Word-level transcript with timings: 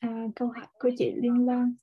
à, 0.00 0.26
câu 0.36 0.48
hỏi 0.48 0.66
của 0.78 0.90
chị 0.98 1.12
Liên 1.16 1.46
Loan. 1.46 1.74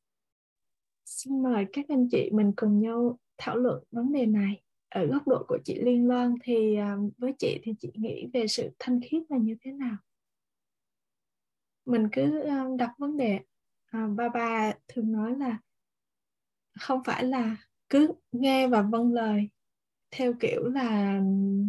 Xin 1.05 1.43
mời 1.43 1.65
các 1.73 1.85
anh 1.89 2.07
chị 2.11 2.29
mình 2.33 2.53
cùng 2.55 2.79
nhau 2.79 3.19
thảo 3.37 3.57
luận 3.57 3.83
vấn 3.91 4.11
đề 4.11 4.25
này. 4.25 4.61
Ở 4.89 5.05
góc 5.05 5.27
độ 5.27 5.45
của 5.47 5.57
chị 5.63 5.81
Liên 5.81 6.07
Loan 6.07 6.35
thì 6.43 6.75
à, 6.75 6.97
với 7.17 7.33
chị 7.39 7.59
thì 7.63 7.73
chị 7.79 7.91
nghĩ 7.93 8.27
về 8.33 8.47
sự 8.47 8.69
thanh 8.79 8.99
khiết 9.01 9.23
là 9.29 9.37
như 9.37 9.55
thế 9.61 9.71
nào? 9.71 9.97
Mình 11.85 12.07
cứ 12.11 12.39
à, 12.39 12.65
đặt 12.77 12.93
vấn 12.97 13.17
đề. 13.17 13.39
À, 13.85 14.07
ba 14.07 14.29
bà 14.29 14.73
thường 14.87 15.11
nói 15.11 15.35
là 15.37 15.57
không 16.79 17.03
phải 17.03 17.23
là 17.23 17.57
cứ 17.89 18.13
nghe 18.31 18.67
và 18.67 18.81
vâng 18.81 19.13
lời 19.13 19.49
theo 20.11 20.33
kiểu 20.39 20.63
là 20.69 21.19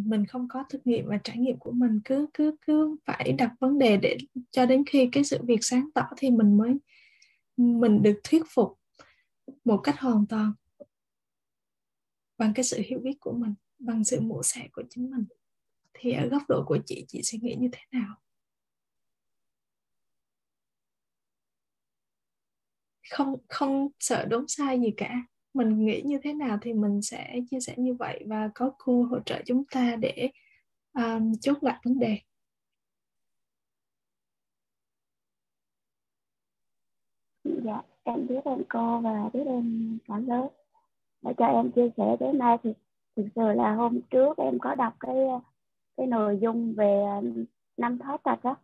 mình 0.05 0.25
không 0.25 0.47
có 0.49 0.63
thực 0.69 0.87
nghiệm 0.87 1.07
và 1.07 1.17
trải 1.23 1.37
nghiệm 1.37 1.57
của 1.59 1.71
mình, 1.71 1.99
cứ 2.05 2.27
cứ 2.33 2.55
cứ 2.61 2.95
phải 3.05 3.33
đặt 3.37 3.51
vấn 3.59 3.79
đề 3.79 3.97
để 3.97 4.17
cho 4.51 4.65
đến 4.65 4.83
khi 4.85 5.09
cái 5.11 5.23
sự 5.23 5.37
việc 5.47 5.59
sáng 5.61 5.89
tỏ 5.95 6.03
thì 6.17 6.31
mình 6.31 6.57
mới, 6.57 6.73
mình 7.57 8.01
được 8.03 8.19
thuyết 8.23 8.43
phục 8.55 8.79
một 9.65 9.77
cách 9.83 9.99
hoàn 9.99 10.27
toàn 10.27 10.53
bằng 12.37 12.53
cái 12.53 12.63
sự 12.63 12.81
hiểu 12.85 12.99
biết 12.99 13.17
của 13.19 13.31
mình, 13.33 13.53
bằng 13.79 14.03
sự 14.03 14.19
mổ 14.21 14.43
xẻ 14.43 14.67
của 14.73 14.83
chính 14.89 15.11
mình. 15.11 15.25
Thì 15.93 16.11
ở 16.13 16.27
góc 16.29 16.43
độ 16.49 16.63
của 16.67 16.79
chị 16.85 17.05
chị 17.07 17.21
suy 17.23 17.39
nghĩ 17.43 17.55
như 17.59 17.69
thế 17.73 17.81
nào? 17.99 18.15
Không 23.09 23.35
không 23.49 23.87
sợ 23.99 24.25
đúng 24.29 24.45
sai 24.47 24.79
gì 24.79 24.91
cả 24.97 25.23
mình 25.53 25.85
nghĩ 25.85 26.01
như 26.05 26.19
thế 26.23 26.33
nào 26.33 26.57
thì 26.61 26.73
mình 26.73 27.01
sẽ 27.01 27.39
chia 27.51 27.59
sẻ 27.59 27.73
như 27.77 27.93
vậy 27.93 28.23
và 28.27 28.49
có 28.55 28.71
cô 28.77 29.03
hỗ 29.03 29.19
trợ 29.19 29.41
chúng 29.45 29.63
ta 29.71 29.95
để 29.99 30.29
um, 30.93 31.33
chốt 31.41 31.63
lại 31.63 31.79
vấn 31.85 31.99
đề. 31.99 32.19
Dạ 37.43 37.81
em 38.03 38.27
biết 38.27 38.43
ơn 38.45 38.63
cô 38.69 39.01
và 39.01 39.29
biết 39.33 39.43
ơn 39.45 39.97
cả 40.07 40.17
lớp 40.27 40.49
để 41.21 41.33
cho 41.37 41.45
em 41.45 41.71
chia 41.71 41.89
sẻ. 41.97 42.17
Đến 42.19 42.37
nay 42.37 42.57
thì 42.63 42.73
thực 43.15 43.25
sự 43.35 43.41
là 43.55 43.73
hôm 43.75 44.01
trước 44.01 44.37
em 44.37 44.59
có 44.59 44.75
đọc 44.75 44.93
cái 44.99 45.15
cái 45.97 46.07
nội 46.07 46.39
dung 46.41 46.73
về 46.77 47.03
năm 47.77 47.97
thói 47.97 48.17
tật 48.23 48.43
đó 48.43 48.55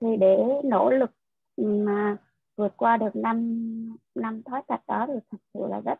thì 0.00 0.16
để 0.16 0.36
nỗ 0.64 0.90
lực 0.90 1.10
mà 1.56 2.16
vượt 2.56 2.76
qua 2.76 2.96
được 2.96 3.16
năm 3.16 3.96
năm 4.14 4.42
thói 4.42 4.62
tật 4.66 4.80
đó 4.86 5.06
thì 5.08 5.14
thật 5.30 5.38
sự 5.54 5.60
là 5.70 5.80
rất 5.80 5.98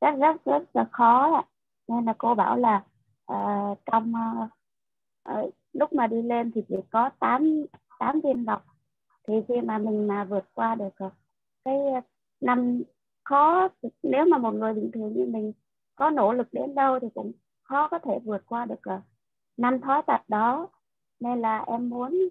rất 0.00 0.14
rất 0.18 0.44
rất 0.44 0.62
là 0.76 0.84
khó 0.92 1.34
ạ. 1.36 1.42
Nên 1.88 2.04
là 2.04 2.14
cô 2.18 2.34
bảo 2.34 2.56
là 2.56 2.84
uh, 3.32 3.78
trong 3.86 4.12
uh, 4.12 4.48
uh, 5.32 5.54
lúc 5.72 5.92
mà 5.92 6.06
đi 6.06 6.22
lên 6.22 6.50
thì 6.54 6.62
chỉ 6.68 6.76
có 6.90 7.10
8 7.18 7.64
tám 7.98 8.20
viên 8.20 8.44
ngọc 8.44 8.64
thì 9.28 9.34
khi 9.48 9.60
mà 9.60 9.78
mình 9.78 10.06
mà 10.08 10.24
vượt 10.24 10.44
qua 10.54 10.74
được 10.74 10.94
cái 11.64 11.76
năm 12.40 12.82
khó 13.24 13.68
nếu 14.02 14.24
mà 14.24 14.38
một 14.38 14.54
người 14.54 14.74
bình 14.74 14.90
thường 14.92 15.12
như 15.12 15.26
mình 15.26 15.52
có 15.96 16.10
nỗ 16.10 16.32
lực 16.32 16.48
đến 16.52 16.74
đâu 16.74 17.00
thì 17.00 17.08
cũng 17.14 17.32
khó 17.62 17.88
có 17.88 17.98
thể 17.98 18.18
vượt 18.24 18.42
qua 18.46 18.64
được 18.64 18.80
năm 19.56 19.80
thói 19.80 20.02
tật 20.06 20.20
đó. 20.28 20.68
Nên 21.20 21.40
là 21.40 21.64
em 21.66 21.90
muốn 21.90 22.28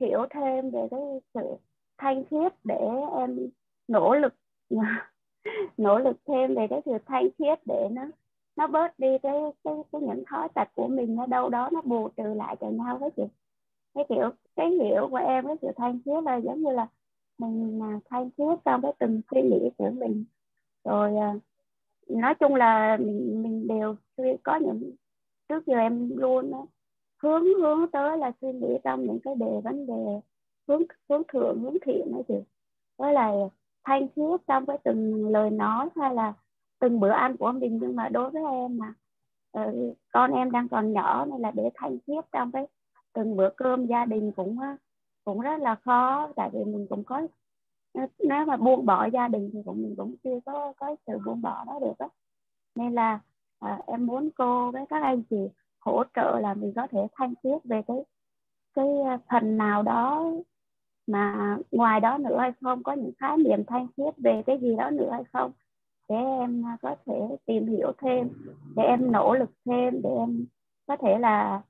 hiểu 0.00 0.26
thêm 0.30 0.70
về 0.70 0.88
cái 0.90 1.00
sự 1.34 1.56
thanh 1.98 2.24
khiết 2.24 2.52
để 2.64 2.88
em 3.18 3.38
nỗ 3.88 4.14
lực. 4.14 4.34
nỗ 5.76 5.98
lực 5.98 6.16
thêm 6.26 6.54
về 6.54 6.66
cái 6.70 6.82
sự 6.84 6.92
thanh 7.06 7.28
khiết 7.38 7.58
để 7.66 7.88
nó 7.92 8.02
nó 8.56 8.66
bớt 8.66 8.98
đi 8.98 9.18
cái 9.22 9.40
cái 9.64 9.74
cái 9.92 10.02
những 10.02 10.24
thói 10.26 10.48
tật 10.54 10.68
của 10.74 10.88
mình, 10.88 11.16
nó 11.16 11.26
đâu 11.26 11.48
đó 11.48 11.68
nó 11.72 11.80
bù 11.84 12.08
trừ 12.08 12.34
lại 12.34 12.56
cho 12.60 12.70
nhau. 12.70 12.98
Với 12.98 13.10
chị 13.10 13.22
cái 13.94 14.04
kiểu, 14.08 14.30
cái 14.56 14.70
hiểu 14.70 15.08
của 15.10 15.16
em, 15.16 15.46
cái 15.46 15.56
sự 15.62 15.68
thanh 15.76 16.00
khiết 16.04 16.24
là 16.24 16.36
giống 16.36 16.62
như 16.62 16.70
là 16.70 16.86
mình 17.38 17.80
thanh 18.10 18.30
khiết 18.38 18.58
trong 18.64 18.82
cái 18.82 18.92
từng 18.98 19.20
suy 19.30 19.42
nghĩ 19.42 19.70
của 19.78 19.90
mình. 19.90 20.24
Rồi 20.84 21.16
à, 21.16 21.34
nói 22.08 22.34
chung 22.34 22.54
là 22.54 22.96
mình 22.96 23.42
mình 23.42 23.66
đều 23.66 23.96
có 24.42 24.56
những, 24.56 24.92
trước 25.48 25.66
giờ 25.66 25.76
em 25.76 26.10
luôn 26.16 26.52
hướng 27.22 27.44
hướng 27.44 27.90
tới 27.90 28.18
là 28.18 28.32
suy 28.40 28.52
nghĩ 28.52 28.78
trong 28.84 29.02
những 29.02 29.18
cái 29.24 29.34
đề, 29.34 29.60
vấn 29.64 29.86
đề, 29.86 30.20
hướng 30.68 30.82
hướng 31.08 31.22
thượng, 31.28 31.60
hướng 31.60 31.76
thiện 31.82 32.12
đó 32.12 32.18
chị. 32.28 32.34
Với 32.96 33.12
lại 33.12 33.34
thanh 33.84 34.08
thiết 34.16 34.36
trong 34.46 34.66
cái 34.66 34.78
từng 34.84 35.28
lời 35.28 35.50
nói 35.50 35.88
hay 35.96 36.14
là 36.14 36.32
từng 36.78 37.00
bữa 37.00 37.10
ăn 37.10 37.36
của 37.36 37.52
mình 37.52 37.78
nhưng 37.82 37.96
mà 37.96 38.08
đối 38.08 38.30
với 38.30 38.42
em 38.52 38.78
mà 38.78 38.94
ờ, 39.52 39.72
con 40.12 40.32
em 40.32 40.50
đang 40.50 40.68
còn 40.68 40.92
nhỏ 40.92 41.24
nên 41.24 41.40
là 41.40 41.50
để 41.50 41.70
thanh 41.74 41.98
thiết 42.06 42.20
trong 42.32 42.52
cái 42.52 42.66
từng 43.12 43.36
bữa 43.36 43.50
cơm 43.56 43.86
gia 43.86 44.04
đình 44.04 44.32
cũng 44.32 44.60
ờ, 44.60 44.76
cũng 45.24 45.40
rất 45.40 45.60
là 45.60 45.74
khó. 45.74 46.28
Tại 46.36 46.50
vì 46.52 46.64
mình 46.64 46.86
cũng 46.90 47.04
có 47.04 47.22
ờ, 47.94 48.06
nếu 48.18 48.46
mà 48.46 48.56
buông 48.56 48.86
bỏ 48.86 49.06
gia 49.12 49.28
đình 49.28 49.50
thì 49.52 49.58
cũng 49.64 49.82
mình 49.82 49.94
cũng 49.96 50.16
chưa 50.24 50.40
có 50.46 50.72
có 50.76 50.96
sự 51.06 51.18
buông 51.26 51.42
bỏ 51.42 51.64
đó 51.66 51.78
được 51.80 51.92
đó 51.98 52.08
nên 52.74 52.94
là 52.94 53.20
à, 53.60 53.78
em 53.86 54.06
muốn 54.06 54.30
cô 54.36 54.70
với 54.70 54.84
các 54.88 55.02
anh 55.02 55.22
chị 55.30 55.48
hỗ 55.78 56.04
trợ 56.14 56.38
là 56.40 56.54
mình 56.54 56.72
có 56.76 56.86
thể 56.86 56.98
thanh 57.12 57.34
thiết 57.42 57.58
về 57.64 57.82
cái 57.86 57.96
cái 58.74 58.86
phần 59.30 59.58
nào 59.58 59.82
đó 59.82 60.32
mà 61.12 61.56
ngoài 61.72 62.00
đó 62.00 62.18
nữa 62.18 62.38
hay 62.38 62.52
không? 62.60 62.82
Có 62.82 62.92
những 62.92 63.12
khái 63.18 63.36
niệm 63.36 63.64
thanh 63.66 63.86
khiết 63.96 64.14
về 64.18 64.42
cái 64.46 64.58
gì 64.58 64.76
đó 64.76 64.90
nữa 64.90 65.08
hay 65.12 65.24
không? 65.32 65.52
Để 66.08 66.16
em 66.16 66.66
à, 66.66 66.76
có 66.82 66.96
thể 67.06 67.36
tìm 67.46 67.66
hiểu 67.66 67.92
thêm, 67.98 68.28
để 68.76 68.82
em 68.82 69.12
nỗ 69.12 69.34
lực 69.34 69.50
thêm, 69.66 70.02
để 70.02 70.10
em 70.10 70.46
có 70.86 70.96
thể 70.96 71.18
là 71.18 71.62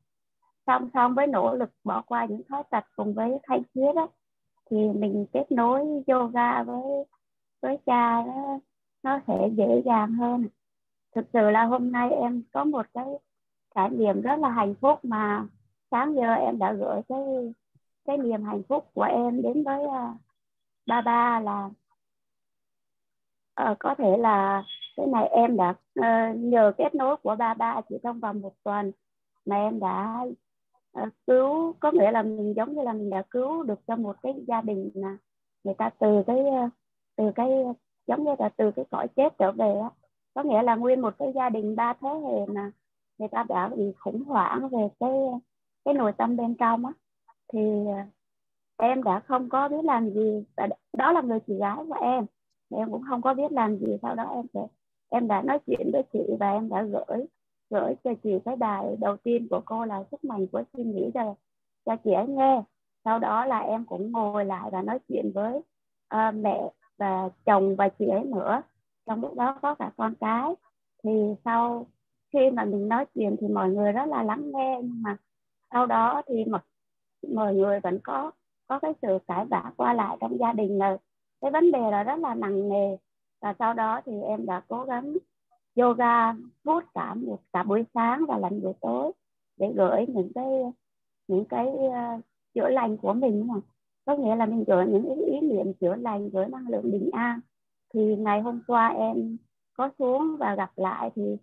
song 0.67 0.89
song 0.95 1.15
với 1.15 1.27
nỗ 1.27 1.55
lực 1.55 1.71
bỏ 1.85 2.03
qua 2.07 2.25
những 2.25 2.43
thói 2.49 2.63
tật 2.71 2.85
cùng 2.97 3.15
với 3.15 3.39
thanh 3.43 3.63
khiết 3.75 3.95
đó 3.95 4.09
thì 4.71 4.77
mình 4.89 5.27
kết 5.33 5.53
nối 5.53 5.81
yoga 6.07 6.63
với 6.63 6.83
với 7.63 7.79
cha 7.87 8.23
nó 8.27 8.59
nó 9.03 9.21
sẽ 9.27 9.49
dễ 9.57 9.83
dàng 9.85 10.13
hơn. 10.13 10.49
Thực 11.15 11.27
sự 11.33 11.51
là 11.51 11.65
hôm 11.65 11.93
nay 11.93 12.11
em 12.11 12.43
có 12.53 12.65
một 12.65 12.87
cái 12.95 13.05
trải 13.75 13.91
nghiệm 13.91 14.21
rất 14.21 14.39
là 14.39 14.49
hạnh 14.49 14.75
phúc 14.75 14.99
mà 15.05 15.47
sáng 15.91 16.15
giờ 16.15 16.35
em 16.35 16.59
đã 16.59 16.73
gửi 16.73 17.01
cái 17.09 17.19
cái 18.11 18.19
niềm 18.19 18.45
hạnh 18.45 18.63
phúc 18.69 18.91
của 18.95 19.03
em 19.03 19.43
đến 19.43 19.65
với 19.65 19.85
uh, 19.85 20.17
ba 20.87 21.01
ba 21.01 21.41
là 21.41 21.71
uh, 23.71 23.79
có 23.79 23.95
thể 23.95 24.17
là 24.17 24.65
cái 24.97 25.07
này 25.07 25.29
em 25.29 25.57
đã 25.57 25.75
uh, 26.01 26.37
nhờ 26.37 26.73
kết 26.79 26.95
nối 26.95 27.17
của 27.17 27.37
ba 27.37 27.55
ba 27.55 27.81
chỉ 27.89 27.97
trong 28.03 28.21
vòng 28.21 28.41
một 28.41 28.53
tuần 28.65 28.93
mà 29.47 29.57
em 29.57 29.81
đã 29.81 30.25
uh, 31.03 31.09
cứu 31.27 31.73
có 31.81 31.93
nghĩa 31.93 32.11
là 32.11 32.23
mình 32.23 32.55
giống 32.57 32.73
như 32.73 32.83
là 32.83 32.93
mình 32.93 33.11
đã 33.11 33.23
cứu 33.31 33.63
được 33.63 33.81
cho 33.87 33.97
một 33.97 34.17
cái 34.23 34.35
gia 34.49 34.61
đình 34.61 34.91
mà 34.95 35.17
người 35.65 35.75
ta 35.79 35.91
từ 35.99 36.23
cái 36.27 36.37
uh, 36.37 36.71
từ 37.17 37.33
cái 37.35 37.49
giống 38.07 38.25
như 38.25 38.31
là 38.39 38.49
từ 38.49 38.71
cái 38.71 38.85
cõi 38.91 39.09
chết 39.09 39.39
trở 39.39 39.53
về 39.53 39.79
á. 39.83 39.91
Có 40.35 40.43
nghĩa 40.43 40.63
là 40.63 40.75
nguyên 40.75 41.01
một 41.01 41.15
cái 41.19 41.33
gia 41.35 41.49
đình 41.49 41.77
ba 41.77 41.93
thế 42.01 42.09
hệ 42.09 42.47
mà 42.55 42.71
người 43.19 43.29
ta 43.29 43.45
đã 43.49 43.69
bị 43.69 43.93
khủng 43.99 44.25
hoảng 44.25 44.69
về 44.69 44.89
cái 45.01 45.11
cái 45.85 45.95
nội 45.95 46.13
tâm 46.19 46.37
bên 46.37 46.55
trong 46.55 46.87
á 46.87 46.93
thì 47.53 47.61
à, 47.97 48.07
em 48.77 49.03
đã 49.03 49.21
không 49.21 49.49
có 49.49 49.69
biết 49.69 49.85
làm 49.85 50.11
gì 50.11 50.45
à, 50.57 50.69
đó 50.93 51.13
là 51.13 51.21
người 51.21 51.39
chị 51.47 51.55
gái 51.59 51.77
của 51.89 51.99
em. 52.01 52.27
Em 52.71 52.91
cũng 52.91 53.03
không 53.09 53.23
có 53.23 53.35
biết 53.35 53.53
làm 53.53 53.77
gì 53.79 53.97
sau 54.03 54.15
đó 54.15 54.25
em 54.35 54.47
sẽ 54.55 54.67
em 55.09 55.29
đã 55.29 55.43
nói 55.43 55.59
chuyện 55.67 55.91
với 55.93 56.03
chị 56.13 56.21
và 56.41 56.53
em 56.53 56.69
đã 56.69 56.83
gửi 56.83 57.27
gửi 57.71 57.95
cho 58.05 58.11
chị 58.23 58.31
cái 58.45 58.57
bài 58.57 58.97
đầu 59.01 59.17
tiên 59.17 59.47
của 59.51 59.61
cô 59.65 59.85
là 59.85 60.05
sức 60.11 60.25
mạnh 60.25 60.47
của 60.47 60.63
suy 60.73 60.85
nghĩ 60.85 61.11
cho 61.15 61.35
cho 61.85 61.97
chị 61.97 62.13
ấy 62.13 62.27
nghe. 62.29 62.63
Sau 63.05 63.19
đó 63.19 63.45
là 63.45 63.59
em 63.59 63.85
cũng 63.85 64.13
ngồi 64.13 64.45
lại 64.45 64.71
và 64.73 64.83
nói 64.83 64.99
chuyện 65.09 65.33
với 65.35 65.57
uh, 66.15 66.35
mẹ 66.35 66.71
và 66.99 67.29
chồng 67.45 67.77
và 67.77 67.89
chị 67.89 68.07
ấy 68.09 68.25
nữa. 68.25 68.63
Trong 69.07 69.21
lúc 69.21 69.35
đó 69.35 69.59
có 69.63 69.75
cả 69.75 69.91
con 69.97 70.15
cái. 70.21 70.55
Thì 71.05 71.11
sau 71.45 71.87
khi 72.33 72.51
mà 72.51 72.65
mình 72.65 72.89
nói 72.89 73.05
chuyện 73.15 73.37
thì 73.41 73.49
mọi 73.49 73.71
người 73.71 73.93
rất 73.93 74.07
là 74.09 74.23
lắng 74.23 74.51
nghe 74.53 74.81
nhưng 74.83 75.03
mà 75.03 75.17
sau 75.71 75.87
đó 75.87 76.23
thì 76.27 76.45
mặc 76.45 76.65
mọi 77.29 77.55
người 77.55 77.81
vẫn 77.81 77.99
có 78.05 78.31
có 78.69 78.79
cái 78.79 78.93
sự 79.03 79.19
cãi 79.29 79.45
vã 79.45 79.73
qua 79.77 79.93
lại 79.93 80.17
trong 80.21 80.39
gia 80.39 80.53
đình 80.53 80.79
là 80.79 80.97
cái 81.41 81.51
vấn 81.51 81.73
đề 81.73 81.91
là 81.91 82.03
rất 82.03 82.19
là 82.19 82.35
nặng 82.35 82.69
nề. 82.69 82.97
Và 83.43 83.55
sau 83.59 83.75
đó 83.75 84.01
thì 84.05 84.13
em 84.23 84.47
đã 84.47 84.63
cố 84.69 84.85
gắng 84.85 85.17
yoga 85.77 86.35
suốt 86.65 86.85
cả 86.95 87.15
một 87.15 87.39
cả 87.53 87.63
buổi 87.63 87.85
sáng 87.95 88.25
và 88.29 88.39
lần 88.39 88.63
buổi 88.63 88.73
tối 88.81 89.13
để 89.57 89.73
gửi 89.77 90.07
những 90.09 90.33
cái 90.35 90.47
những 91.29 91.45
cái 91.45 91.67
uh, 91.67 92.21
chữa 92.55 92.69
lành 92.69 92.97
của 92.97 93.13
mình 93.13 93.49
mà. 93.49 93.55
Có 94.05 94.17
nghĩa 94.17 94.37
là 94.37 94.47
mình 94.47 94.65
gửi 94.67 94.87
những 94.87 95.15
ý, 95.15 95.25
ý 95.25 95.41
niệm 95.41 95.73
chữa 95.75 95.95
lành 95.95 96.29
gửi 96.29 96.47
năng 96.47 96.69
lượng 96.69 96.91
bình 96.93 97.11
an. 97.13 97.41
Thì 97.95 98.17
ngày 98.17 98.41
hôm 98.41 98.61
qua 98.67 98.89
em 98.89 99.37
có 99.77 99.91
xuống 99.99 100.37
và 100.39 100.55
gặp 100.55 100.71
lại 100.77 101.11
thì 101.15 101.37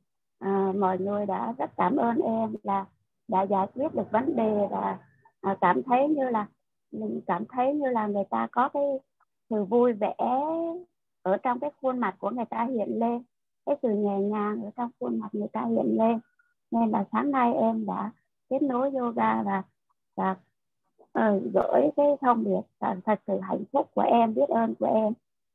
uh, 0.46 0.76
mọi 0.76 0.98
người 1.00 1.26
đã 1.26 1.54
rất 1.58 1.72
cảm 1.78 1.96
ơn 1.96 2.18
em 2.18 2.56
là 2.64 2.86
đã 3.28 3.42
giải 3.42 3.68
quyết 3.74 3.96
được 3.96 4.12
vấn 4.12 4.36
đề 4.36 4.68
và 4.72 4.98
cảm 5.62 5.84
thấy 5.84 6.08
như 6.08 6.30
là 6.30 6.48
mình 6.92 7.22
cảm 7.28 7.46
thấy 7.50 7.74
như 7.74 7.90
là 7.90 8.08
người 8.08 8.24
ta 8.30 8.48
có 8.52 8.70
cái 8.70 8.84
sự 9.50 9.64
vui 9.64 9.94
vẻ 9.94 10.16
ở 11.22 11.38
trong 11.38 11.60
cái 11.60 11.72
khuôn 11.82 12.00
mặt 12.00 12.16
của 12.20 12.30
người 12.30 12.46
ta 12.46 12.64
hiện 12.64 13.00
lên 13.00 13.24
cái 13.66 13.76
sự 13.82 13.90
nhẹ 13.90 14.20
nhàng 14.20 14.64
ở 14.64 14.72
trong 14.76 14.90
khuôn 15.00 15.20
mặt 15.20 15.30
người 15.32 15.48
ta 15.48 15.66
hiện 15.66 15.98
lên. 15.98 16.20
Nên 16.72 16.90
là 16.90 17.06
sáng 17.12 17.32
nay 17.32 17.54
em 17.54 17.86
đã 17.86 18.12
kết 18.50 18.62
nối 18.62 18.92
yoga 18.92 19.44
và 19.44 19.64
và 20.16 20.36
uh, 21.20 21.44
gửi 21.54 21.90
cái 21.96 22.06
thông 22.22 22.44
điệp 22.44 22.62
thật 23.06 23.20
sự 23.28 23.40
hạnh 23.40 23.64
phúc 23.72 23.90
của 23.96 24.02
em 24.02 24.34
biết 24.34 24.50
ơn 24.50 24.76
của 24.80 24.86
em 24.86 25.14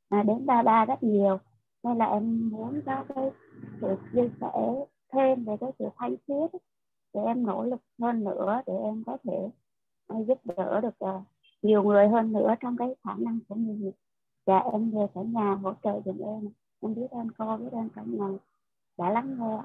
à, 0.09 0.23
đến 0.23 0.45
ba 0.45 0.63
ba 0.63 0.85
rất 0.85 1.03
nhiều. 1.03 1.37
Nên 1.83 1.97
là 1.97 2.05
em 2.05 2.49
muốn 2.49 2.81
có 2.85 3.03
cái 3.15 3.31
sự 3.81 3.95
chia 4.13 4.29
sẻ 4.41 4.85
thêm 5.13 5.45
về 5.45 5.57
cái 5.57 5.71
sự 5.79 5.85
thanh 5.97 6.15
khiết 6.27 6.61
để 7.13 7.21
em 7.21 7.45
nỗ 7.45 7.63
lực 7.63 7.81
hơn 7.99 8.23
nữa 8.23 8.61
để 8.65 8.73
em 8.83 9.03
có 9.05 9.17
thể 9.23 9.37
uh, 9.37 9.51
giúp 10.27 10.39
đỡ 10.43 10.81
được 10.81 11.05
uh, 11.05 11.23
nhiều 11.61 11.83
người 11.83 12.07
hơn 12.07 12.33
nữa 12.33 12.55
trong 12.59 12.77
cái 12.77 12.87
khả 13.03 13.15
năng 13.17 13.39
của 13.47 13.55
mình. 13.55 13.91
Và 14.45 14.59
em 14.59 14.91
về 14.91 15.05
cả 15.15 15.21
nhà 15.21 15.55
hỗ 15.55 15.73
trợ 15.83 16.01
giùm 16.05 16.17
em. 16.17 16.49
Em 16.81 16.95
biết 16.95 17.07
ơn 17.11 17.27
cô 17.37 17.57
biết 17.57 17.71
ơn 17.71 17.89
cả 17.95 18.01
nhà. 18.05 18.27
Đã 18.97 19.09
lắng 19.09 19.37
nghe 19.39 19.57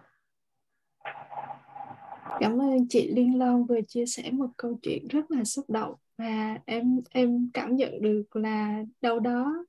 Cảm 2.40 2.58
ơn 2.61 2.88
chị 2.88 3.12
Liên 3.14 3.38
Loan 3.38 3.64
vừa 3.64 3.81
chia 3.88 4.06
sẻ 4.06 4.31
một 4.32 4.46
câu 4.56 4.79
chuyện 4.82 5.08
rất 5.08 5.31
là 5.31 5.44
xúc 5.44 5.70
động 5.70 5.94
và 6.19 6.58
em 6.67 7.00
em 7.11 7.50
cảm 7.55 7.76
nhận 7.76 8.02
được 8.02 8.37
là 8.37 8.84
đâu 9.00 9.19
đó 9.19 9.64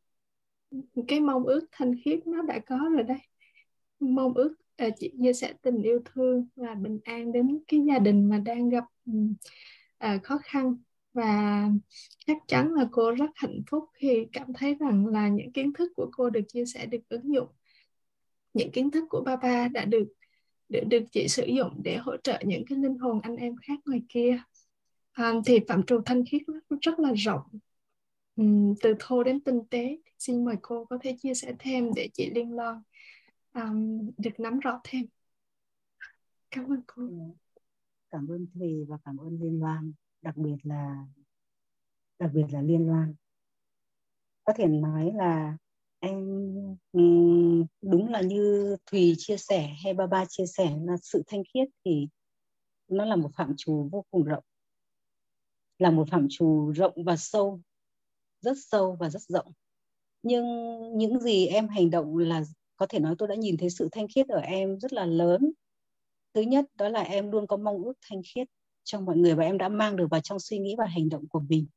cái 1.08 1.20
mong 1.20 1.44
ước 1.44 1.68
thanh 1.72 1.96
khiết 2.06 2.28
nó 2.28 2.42
đã 2.42 2.60
có 2.60 2.90
rồi 2.94 3.04
đây 3.04 3.18
mong 4.00 4.34
ước 4.34 4.56
ờ, 4.78 4.90
chị 4.98 5.14
chia 5.24 5.34
sẻ 5.34 5.54
tình 5.62 5.82
yêu 5.82 6.00
thương 6.06 6.48
và 6.56 6.76
bình 6.76 7.00
an 7.04 7.32
đến 7.32 7.60
cái 7.68 7.80
gia 7.88 8.00
đình 8.00 8.30
mà 8.30 8.38
đang 8.38 8.70
gặp 8.70 8.84
à, 10.00 10.20
khó 10.24 10.40
khăn. 10.44 10.76
Và 11.14 11.70
chắc 12.28 12.38
chắn 12.48 12.74
là 12.74 12.88
cô 12.92 13.12
rất 13.12 13.30
hạnh 13.36 13.62
phúc 13.72 13.84
khi 13.94 14.28
cảm 14.32 14.54
thấy 14.54 14.76
rằng 14.76 15.08
là 15.08 15.28
những 15.28 15.52
kiến 15.52 15.74
thức 15.74 15.92
của 15.96 16.10
cô 16.12 16.30
được 16.30 16.42
chia 16.48 16.66
sẻ 16.66 16.86
được 16.86 17.10
ứng 17.10 17.34
dụng. 17.34 17.50
Những 18.54 18.72
kiến 18.72 18.92
thức 18.92 19.04
của 19.10 19.22
ba 19.26 19.36
ba 19.36 19.68
đã 19.68 19.86
được 19.86 20.08
được, 20.70 20.84
được 20.88 21.04
chị 21.12 21.28
sử 21.28 21.46
dụng 21.46 21.82
để 21.84 21.98
hỗ 21.98 22.18
trợ 22.18 22.40
những 22.46 22.66
cái 22.70 22.78
linh 22.78 22.98
hồn 22.98 23.20
anh 23.24 23.36
em 23.36 23.56
khác 23.62 23.80
ngoài 23.86 24.02
kia. 24.10 24.40
À, 25.12 25.34
thì 25.46 25.60
phạm 25.68 25.84
trù 25.84 26.02
thanh 26.06 26.24
khiết 26.26 26.42
rất, 26.48 26.80
rất 26.82 27.00
là 27.00 27.14
rộng. 27.14 27.42
Uhm, 28.42 28.76
từ 28.82 28.96
thô 29.00 29.24
đến 29.24 29.40
tinh 29.40 29.60
tế 29.70 29.98
xin 30.20 30.46
mời 30.46 30.56
cô 30.62 30.86
có 30.86 30.98
thể 31.02 31.16
chia 31.22 31.34
sẻ 31.34 31.54
thêm 31.60 31.94
để 31.96 32.10
chị 32.14 32.32
liên 32.36 32.56
loan 32.56 32.82
um, 33.54 34.12
được 34.18 34.40
nắm 34.40 34.60
rõ 34.60 34.82
thêm. 34.84 35.06
Cảm 36.52 36.74
ơn 36.74 36.82
cô 36.88 37.04
cảm 38.12 38.28
ơn 38.28 38.48
thùy 38.54 38.86
và 38.88 38.98
cảm 39.06 39.18
ơn 39.18 39.42
liên 39.42 39.60
loan, 39.60 39.94
đặc 40.22 40.38
biệt 40.38 40.58
là, 40.64 41.06
đặc 42.20 42.32
biệt 42.34 42.46
là 42.52 42.62
liên 42.62 42.88
loan. 42.88 43.16
Có 44.44 44.54
thể 44.56 44.68
nói 44.68 45.12
là 45.16 45.58
em 46.00 46.18
đúng 47.82 48.10
là 48.10 48.22
như 48.22 48.76
thùy 48.86 49.16
chia 49.18 49.38
sẻ 49.38 49.76
hay 49.84 49.94
ba 49.94 50.08
ba 50.08 50.26
chia 50.30 50.46
sẻ, 50.46 50.78
là 50.84 50.98
sự 51.02 51.24
thanh 51.28 51.44
khiết 51.54 51.68
thì 51.86 52.08
nó 52.88 53.06
là 53.06 53.16
một 53.16 53.30
phạm 53.34 53.54
trù 53.58 53.90
vô 53.92 54.06
cùng 54.12 54.24
rộng. 54.24 54.44
Là 55.80 55.92
một 55.92 56.08
phạm 56.12 56.28
trù 56.30 56.72
rộng 56.72 57.04
và 57.06 57.18
sâu, 57.18 57.62
rất 58.42 58.58
sâu 58.58 58.98
và 59.00 59.10
rất 59.10 59.22
rộng. 59.22 59.52
Nhưng 60.24 60.46
những 60.98 61.20
gì 61.20 61.46
em 61.46 61.68
hành 61.68 61.90
động 61.90 62.18
là, 62.18 62.44
có 62.76 62.86
thể 62.90 63.00
nói 63.00 63.16
tôi 63.18 63.28
đã 63.28 63.36
nhìn 63.36 63.58
thấy 63.58 63.70
sự 63.70 63.90
thanh 63.92 64.08
khiết 64.08 64.28
ở 64.28 64.40
em 64.40 64.80
rất 64.80 64.94
là 64.94 65.06
lớn 65.06 65.52
thứ 66.34 66.42
nhất, 66.42 66.66
đó 66.76 66.90
là 66.90 67.02
em 67.02 67.32
luôn 67.32 67.48
có 67.48 67.58
mong 67.58 67.84
ước 67.84 67.94
thanh 68.10 68.22
khiết 68.34 68.48
trong 68.84 69.06
mọi 69.06 69.18
người 69.18 69.36
và 69.36 69.44
em 69.44 69.58
đã 69.58 69.70
mang 69.70 69.96
được 69.96 70.08
vào 70.12 70.22
trong 70.22 70.40
suy 70.40 70.60
nghĩ 70.60 70.76
và 70.78 70.86
hành 70.86 71.10
động 71.10 71.28
của 71.30 71.40
mình. 71.50 71.68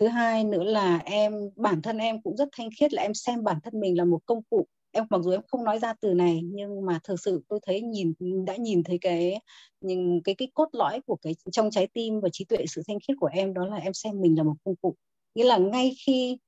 Thứ 0.00 0.06
hai 0.06 0.44
nữa 0.44 0.62
là 0.62 0.98
em, 1.04 1.32
bản 1.56 1.82
thân 1.82 1.98
em 1.98 2.22
cũng 2.22 2.36
rất 2.36 2.48
thanh 2.52 2.68
khiết 2.78 2.92
là 2.92 3.02
em 3.02 3.14
xem 3.14 3.44
bản 3.44 3.56
thân 3.64 3.80
mình 3.80 3.98
là 3.98 4.04
một 4.04 4.20
công 4.26 4.42
cụ. 4.50 4.66
Em 4.92 5.04
mặc 5.10 5.20
dù 5.22 5.30
em 5.30 5.40
không 5.48 5.64
nói 5.64 5.78
ra 5.78 5.94
từ 6.00 6.14
này, 6.14 6.40
nhưng 6.44 6.86
mà 6.86 6.98
thực 7.04 7.20
sự 7.20 7.42
tôi 7.48 7.60
thấy 7.62 7.82
nhìn, 7.82 8.12
đã 8.46 8.56
nhìn 8.56 8.82
thấy 8.84 8.98
cái, 9.00 9.40
những 9.80 10.20
cái 10.24 10.34
cái 10.34 10.48
cốt 10.54 10.68
lõi 10.72 11.00
của 11.00 11.16
cái, 11.16 11.34
trong 11.52 11.70
trái 11.70 11.88
tim 11.92 12.20
và 12.20 12.28
trí 12.32 12.44
tuệ, 12.44 12.64
sự 12.68 12.82
thanh 12.88 12.98
khiết 13.08 13.16
của 13.20 13.28
em 13.32 13.54
đó 13.54 13.66
là 13.66 13.76
em 13.76 13.92
xem 13.92 14.20
mình 14.20 14.38
là 14.38 14.42
một 14.42 14.54
công 14.64 14.76
cụ. 14.76 14.96
Nghĩa 15.34 15.44
là 15.44 15.58
ngay 15.58 15.96
khi 16.06 16.38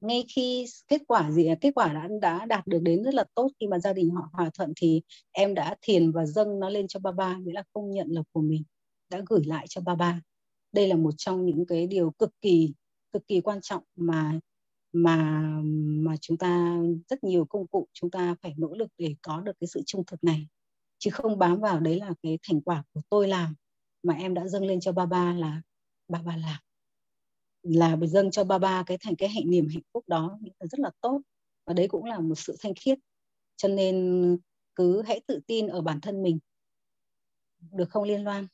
ngay 0.00 0.24
khi 0.36 0.66
kết 0.88 1.02
quả 1.06 1.30
gì 1.30 1.46
à, 1.46 1.54
kết 1.60 1.70
quả 1.74 1.92
đã 1.94 2.08
đã 2.22 2.46
đạt 2.46 2.66
được 2.66 2.78
đến 2.82 3.04
rất 3.04 3.14
là 3.14 3.24
tốt, 3.34 3.48
khi 3.60 3.66
mà 3.66 3.78
gia 3.78 3.92
đình 3.92 4.10
họ 4.10 4.28
hòa 4.32 4.50
thuận 4.54 4.72
thì 4.76 5.02
em 5.32 5.54
đã 5.54 5.76
thiền 5.82 6.12
và 6.12 6.26
dâng 6.26 6.60
nó 6.60 6.68
lên 6.70 6.88
cho 6.88 7.00
ba 7.00 7.12
ba, 7.12 7.36
nghĩa 7.36 7.52
là 7.52 7.62
công 7.72 7.90
nhận 7.90 8.08
là 8.10 8.22
của 8.32 8.40
mình, 8.40 8.62
đã 9.10 9.20
gửi 9.26 9.44
lại 9.46 9.66
cho 9.68 9.80
ba 9.80 9.94
ba. 9.94 10.20
Đây 10.72 10.88
là 10.88 10.96
một 10.96 11.14
trong 11.18 11.46
những 11.46 11.66
cái 11.66 11.86
điều 11.86 12.10
cực 12.10 12.30
kỳ 12.40 12.74
cực 13.12 13.26
kỳ 13.28 13.40
quan 13.40 13.60
trọng 13.62 13.82
mà 13.96 14.40
mà 14.92 15.42
mà 16.04 16.16
chúng 16.20 16.36
ta, 16.38 16.78
rất 17.08 17.24
nhiều 17.24 17.44
công 17.44 17.66
cụ 17.66 17.88
chúng 17.92 18.10
ta 18.10 18.34
phải 18.42 18.54
nỗ 18.58 18.74
lực 18.74 18.88
để 18.98 19.14
có 19.22 19.40
được 19.40 19.52
cái 19.60 19.68
sự 19.68 19.82
trung 19.86 20.04
thực 20.06 20.24
này. 20.24 20.48
Chứ 20.98 21.10
không 21.10 21.38
bám 21.38 21.60
vào 21.60 21.80
đấy 21.80 21.96
là 22.00 22.14
cái 22.22 22.38
thành 22.48 22.60
quả 22.62 22.84
của 22.92 23.00
tôi 23.10 23.28
làm, 23.28 23.54
mà 24.02 24.14
em 24.14 24.34
đã 24.34 24.48
dâng 24.48 24.66
lên 24.66 24.80
cho 24.80 24.92
ba 24.92 25.06
ba 25.06 25.34
là 25.34 25.62
ba 26.08 26.22
ba 26.22 26.36
làm 26.36 26.67
là 27.76 27.96
dâng 28.02 28.30
cho 28.30 28.44
ba 28.44 28.58
ba 28.58 28.82
cái 28.86 28.98
thành 29.00 29.16
cái 29.16 29.28
hạnh 29.28 29.50
niềm 29.50 29.68
hạnh 29.68 29.82
phúc 29.92 30.04
đó 30.06 30.38
rất 30.60 30.80
là 30.80 30.90
tốt. 31.00 31.20
Và 31.66 31.74
đấy 31.74 31.88
cũng 31.88 32.04
là 32.04 32.20
một 32.20 32.34
sự 32.34 32.56
thanh 32.60 32.74
khiết. 32.74 32.98
Cho 33.56 33.68
nên 33.68 34.36
cứ 34.74 35.02
hãy 35.02 35.20
tự 35.26 35.40
tin 35.46 35.66
ở 35.66 35.80
bản 35.80 36.00
thân 36.00 36.22
mình. 36.22 36.38
Được 37.72 37.90
không 37.90 38.04
liên 38.04 38.24
loan? 38.24 38.46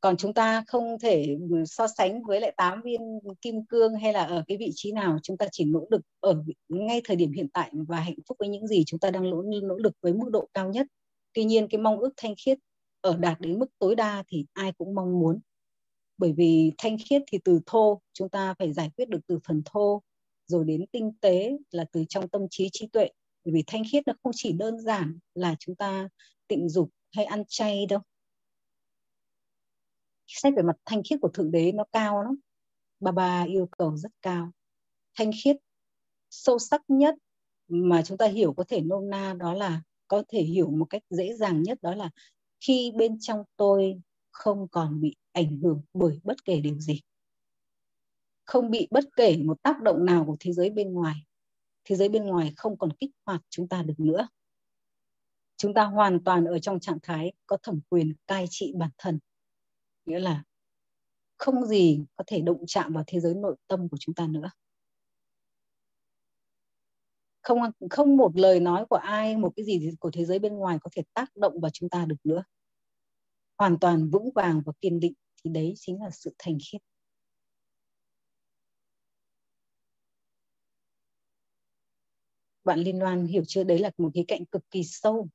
Còn 0.00 0.16
chúng 0.16 0.34
ta 0.34 0.64
không 0.66 0.98
thể 0.98 1.38
so 1.66 1.86
sánh 1.88 2.22
với 2.22 2.40
lại 2.40 2.54
8 2.56 2.82
viên 2.82 3.00
kim 3.40 3.66
cương 3.66 3.94
hay 3.94 4.12
là 4.12 4.24
ở 4.24 4.44
cái 4.46 4.56
vị 4.56 4.70
trí 4.74 4.92
nào. 4.92 5.18
Chúng 5.22 5.36
ta 5.36 5.46
chỉ 5.52 5.64
nỗ 5.64 5.86
lực 5.90 6.02
ở 6.20 6.42
ngay 6.68 7.00
thời 7.04 7.16
điểm 7.16 7.32
hiện 7.32 7.48
tại 7.52 7.70
và 7.72 8.00
hạnh 8.00 8.18
phúc 8.28 8.36
với 8.38 8.48
những 8.48 8.66
gì 8.66 8.84
chúng 8.86 9.00
ta 9.00 9.10
đang 9.10 9.30
nỗ, 9.30 9.42
nỗ 9.42 9.76
lực 9.76 9.92
với 10.00 10.12
mức 10.12 10.30
độ 10.30 10.48
cao 10.54 10.70
nhất. 10.70 10.86
Tuy 11.32 11.44
nhiên 11.44 11.68
cái 11.68 11.80
mong 11.80 11.98
ước 11.98 12.10
thanh 12.16 12.34
khiết 12.44 12.58
ở 13.00 13.16
đạt 13.16 13.40
đến 13.40 13.58
mức 13.58 13.66
tối 13.78 13.94
đa 13.94 14.24
thì 14.28 14.46
ai 14.52 14.72
cũng 14.72 14.94
mong 14.94 15.20
muốn 15.20 15.40
bởi 16.18 16.32
vì 16.32 16.72
thanh 16.78 16.96
khiết 17.08 17.22
thì 17.26 17.38
từ 17.44 17.60
thô, 17.66 18.00
chúng 18.12 18.28
ta 18.28 18.54
phải 18.58 18.72
giải 18.72 18.90
quyết 18.96 19.08
được 19.08 19.20
từ 19.26 19.38
phần 19.44 19.62
thô, 19.64 20.02
rồi 20.46 20.64
đến 20.64 20.84
tinh 20.92 21.12
tế 21.20 21.56
là 21.70 21.84
từ 21.92 22.04
trong 22.08 22.28
tâm 22.28 22.42
trí 22.50 22.68
trí 22.72 22.86
tuệ. 22.86 23.08
Bởi 23.44 23.54
vì 23.54 23.64
thanh 23.66 23.82
khiết 23.92 24.06
nó 24.06 24.12
không 24.22 24.32
chỉ 24.34 24.52
đơn 24.52 24.80
giản 24.80 25.18
là 25.34 25.54
chúng 25.58 25.76
ta 25.76 26.08
tịnh 26.48 26.68
dục 26.68 26.90
hay 27.12 27.24
ăn 27.24 27.42
chay 27.48 27.86
đâu. 27.86 28.00
Xét 30.26 30.54
về 30.56 30.62
mặt 30.62 30.76
thanh 30.84 31.02
khiết 31.02 31.18
của 31.20 31.28
thượng 31.28 31.50
đế 31.50 31.72
nó 31.72 31.84
cao 31.92 32.22
lắm. 32.22 32.36
Bà 33.00 33.12
bà 33.12 33.42
yêu 33.42 33.68
cầu 33.78 33.96
rất 33.96 34.12
cao. 34.22 34.50
Thanh 35.14 35.30
khiết 35.42 35.56
sâu 36.30 36.58
sắc 36.58 36.82
nhất 36.88 37.14
mà 37.68 38.02
chúng 38.02 38.18
ta 38.18 38.26
hiểu 38.26 38.54
có 38.56 38.64
thể 38.68 38.80
nôm 38.80 39.10
na 39.10 39.34
đó 39.38 39.54
là, 39.54 39.82
có 40.08 40.22
thể 40.28 40.42
hiểu 40.42 40.70
một 40.70 40.86
cách 40.90 41.02
dễ 41.10 41.34
dàng 41.34 41.62
nhất 41.62 41.78
đó 41.82 41.94
là 41.94 42.10
khi 42.60 42.92
bên 42.96 43.16
trong 43.20 43.44
tôi 43.56 44.00
không 44.30 44.68
còn 44.68 45.00
bị 45.00 45.16
ảnh 45.34 45.58
hưởng 45.62 45.82
bởi 45.94 46.20
bất 46.24 46.44
kể 46.44 46.60
điều 46.60 46.78
gì. 46.78 47.00
Không 48.44 48.70
bị 48.70 48.88
bất 48.90 49.04
kể 49.16 49.36
một 49.36 49.62
tác 49.62 49.82
động 49.82 50.04
nào 50.04 50.24
của 50.26 50.36
thế 50.40 50.52
giới 50.52 50.70
bên 50.70 50.92
ngoài, 50.92 51.14
thế 51.84 51.96
giới 51.96 52.08
bên 52.08 52.24
ngoài 52.24 52.52
không 52.56 52.78
còn 52.78 52.92
kích 52.92 53.10
hoạt 53.26 53.40
chúng 53.50 53.68
ta 53.68 53.82
được 53.82 53.94
nữa. 54.00 54.28
Chúng 55.56 55.74
ta 55.74 55.84
hoàn 55.84 56.24
toàn 56.24 56.44
ở 56.44 56.58
trong 56.58 56.80
trạng 56.80 56.98
thái 57.02 57.32
có 57.46 57.56
thẩm 57.62 57.80
quyền 57.88 58.14
cai 58.26 58.46
trị 58.50 58.72
bản 58.76 58.90
thân, 58.98 59.18
nghĩa 60.04 60.20
là 60.20 60.44
không 61.38 61.66
gì 61.66 62.04
có 62.16 62.24
thể 62.26 62.40
động 62.40 62.64
chạm 62.66 62.92
vào 62.92 63.04
thế 63.06 63.20
giới 63.20 63.34
nội 63.34 63.56
tâm 63.66 63.88
của 63.88 63.96
chúng 64.00 64.14
ta 64.14 64.26
nữa. 64.26 64.50
Không 67.42 67.58
không 67.90 68.16
một 68.16 68.32
lời 68.34 68.60
nói 68.60 68.86
của 68.90 68.96
ai, 68.96 69.36
một 69.36 69.52
cái 69.56 69.64
gì 69.64 69.90
của 70.00 70.10
thế 70.10 70.24
giới 70.24 70.38
bên 70.38 70.54
ngoài 70.54 70.78
có 70.80 70.90
thể 70.92 71.02
tác 71.14 71.36
động 71.36 71.60
vào 71.60 71.70
chúng 71.70 71.88
ta 71.88 72.06
được 72.06 72.16
nữa. 72.24 72.44
Hoàn 73.58 73.78
toàn 73.78 74.10
vững 74.10 74.30
vàng 74.34 74.62
và 74.66 74.72
kiên 74.80 75.00
định 75.00 75.12
thì 75.44 75.50
đấy 75.50 75.74
chính 75.76 76.02
là 76.02 76.10
sự 76.10 76.34
thành 76.38 76.58
khiết. 76.70 76.80
Bạn 82.64 82.78
liên 82.78 82.98
loan 82.98 83.26
hiểu 83.26 83.42
chưa? 83.46 83.64
Đấy 83.64 83.78
là 83.78 83.90
một 83.98 84.10
cái 84.14 84.24
cạnh 84.28 84.44
cực 84.44 84.70
kỳ 84.70 84.82
sâu. 84.84 85.28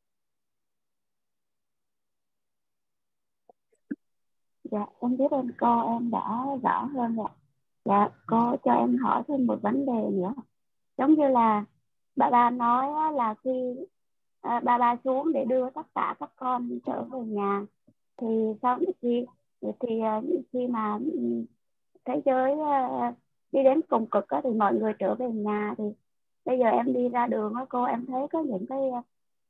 Dạ 4.64 4.86
em 5.02 5.18
biết 5.18 5.32
em 5.32 5.52
cô 5.60 5.94
em 5.94 6.12
đã 6.12 6.46
rõ 6.64 6.90
hơn 6.94 7.16
rồi 7.16 7.30
dạ 7.86 8.10
cô 8.28 8.56
cho 8.64 8.72
em 8.74 8.98
hỏi 8.98 9.24
thêm 9.28 9.48
một 9.48 9.60
vấn 9.62 9.86
đề 9.86 10.10
nữa. 10.12 10.34
Giống 10.98 11.14
như 11.14 11.28
là 11.28 11.66
bà 12.16 12.30
ba 12.30 12.50
nói 12.50 13.14
là 13.14 13.36
khi 13.44 13.76
à, 14.42 14.60
bà 14.64 14.78
ba 14.78 14.96
xuống 15.04 15.34
để 15.34 15.46
đưa 15.46 15.70
tất 15.70 15.88
cả 15.96 16.16
các 16.20 16.32
con 16.36 16.80
trở 16.86 17.04
về 17.04 17.20
nhà 17.20 17.66
thì 18.18 18.28
sau 18.62 18.80
khi 19.02 19.26
thì 19.62 20.00
à, 20.00 20.22
khi 20.54 20.68
mà 20.68 21.00
ừ, 21.14 21.46
thế 22.06 22.22
giới 22.26 22.54
à, 22.62 23.14
đi 23.52 23.64
đến 23.64 23.82
cùng 23.90 24.06
cực 24.12 24.26
đó, 24.30 24.42
thì 24.44 24.50
mọi 24.50 24.74
người 24.76 24.94
trở 25.00 25.16
về 25.16 25.30
nhà 25.32 25.76
thì 25.78 25.84
bây 26.46 26.60
giờ 26.60 26.66
em 26.66 26.94
đi 26.94 27.10
ra 27.10 27.28
đường 27.28 27.54
đó, 27.56 27.66
cô 27.70 27.84
em 27.84 28.06
thấy 28.06 28.28
có 28.34 28.42
những 28.42 28.66
cái 28.70 28.90
à, 28.90 29.02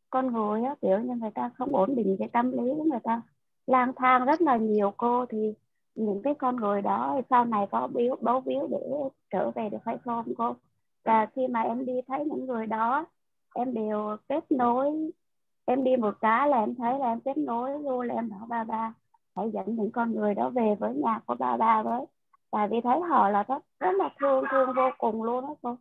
con 0.10 0.34
người 0.34 0.62
đó, 0.63 0.75
kiểu 0.82 1.00
như 1.00 1.16
người 1.16 1.32
ta 1.36 1.51
không 1.58 1.75
ổn 1.75 1.96
định 1.96 2.18
về 2.20 2.28
tâm 2.34 2.51
lý 2.51 2.74
của 2.78 2.84
người 2.84 3.00
ta 3.04 3.22
lang 3.68 3.94
thang 3.96 4.25
rất 4.25 4.42
là 4.42 4.58
nhiều 4.58 4.94
cô 4.98 5.25
thì 5.25 5.54
những 5.96 6.22
cái 6.24 6.34
con 6.36 6.56
người 6.56 6.82
đó 6.82 7.22
sau 7.30 7.46
này 7.46 7.68
có 7.72 7.88
biếu 7.88 8.16
bấu 8.22 8.42
biếu 8.42 8.68
để 8.72 8.78
trở 9.30 9.51
về 9.51 9.70
được 9.70 9.78
hay 9.86 9.98
không 10.06 10.25
cô? 10.38 10.56
Và 11.04 11.25
khi 11.36 11.48
mà 11.48 11.62
em 11.62 11.86
đi 11.86 11.94
thấy 12.08 12.25
những 12.25 12.46
người 12.46 12.68
đó 12.68 13.06
em 13.56 13.74
đều 13.74 14.18
kết 14.30 14.51
nối 14.51 15.12
em 15.66 15.84
đi 15.84 15.96
một 15.96 16.16
cái 16.22 16.50
là 16.50 16.60
em 16.60 16.75
thấy 16.75 17.00
là 17.00 17.08
em 17.12 17.20
kết 17.22 17.38
nối 17.38 17.80
luôn 17.84 18.01
là 18.01 18.16
em 18.16 18.30
bảo 18.30 18.46
ba 18.50 18.63
ba 18.63 18.94
hãy 19.39 19.51
dẫn 19.53 19.75
những 19.75 19.91
con 19.91 20.15
người 20.15 20.34
đó 20.34 20.50
về 20.50 20.75
với 20.79 20.93
nhà 20.93 21.19
của 21.25 21.36
ba 21.36 21.58
ba 21.58 21.84
với. 21.84 22.05
Tại 22.51 22.67
vì 22.67 22.81
thấy 22.81 23.00
họ 23.10 23.29
là 23.29 23.43
rất 23.43 23.63
rất 23.79 23.91
là 23.96 24.10
thương 24.19 24.43
thương 24.51 24.69
vô 24.75 24.89
cùng 24.98 25.24
luôn 25.24 25.41
đó 25.41 25.55
cô. 25.62 25.77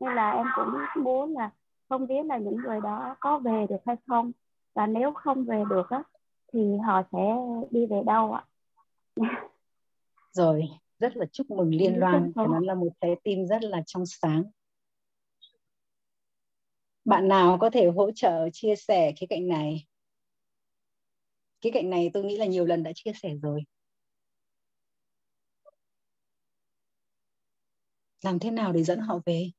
Nên 0.00 0.14
là 0.14 0.30
em 0.30 0.46
cũng 0.56 1.04
muốn 1.04 1.34
là 1.34 1.50
không 1.88 2.06
biết 2.06 2.26
là 2.26 2.38
những 2.38 2.56
người 2.56 2.80
đó 2.80 3.16
có 3.20 3.38
về 3.38 3.66
được 3.68 3.80
hay 3.86 3.96
không. 4.06 4.32
Và 4.74 4.86
nếu 4.86 5.12
không 5.12 5.44
về 5.44 5.64
được 5.70 5.90
á 5.90 6.02
thì 6.52 6.76
họ 6.86 7.02
sẽ 7.12 7.36
đi 7.70 7.86
về 7.86 8.02
đâu 8.06 8.32
ạ? 8.32 8.44
Rồi 10.32 10.68
rất 10.98 11.16
là 11.16 11.26
chúc 11.32 11.50
mừng 11.50 11.74
liên 11.74 11.98
loan. 11.98 12.32
nó 12.34 12.60
là 12.60 12.74
một 12.74 12.88
trái 13.00 13.16
tim 13.24 13.46
rất 13.46 13.62
là 13.62 13.82
trong 13.86 14.06
sáng. 14.06 14.42
Bạn 17.04 17.28
nào 17.28 17.58
có 17.60 17.70
thể 17.70 17.90
hỗ 17.90 18.10
trợ 18.10 18.48
chia 18.52 18.76
sẻ 18.76 19.12
cái 19.20 19.26
cạnh 19.30 19.48
này 19.48 19.86
cái 21.62 21.72
cạnh 21.72 21.90
này 21.90 22.10
tôi 22.14 22.24
nghĩ 22.24 22.36
là 22.36 22.46
nhiều 22.46 22.64
lần 22.64 22.82
đã 22.82 22.92
chia 22.94 23.12
sẻ 23.22 23.34
rồi. 23.42 23.60
Làm 28.22 28.38
thế 28.38 28.50
nào 28.50 28.72
để 28.72 28.82
dẫn 28.82 28.98
họ 29.00 29.20
về? 29.26 29.50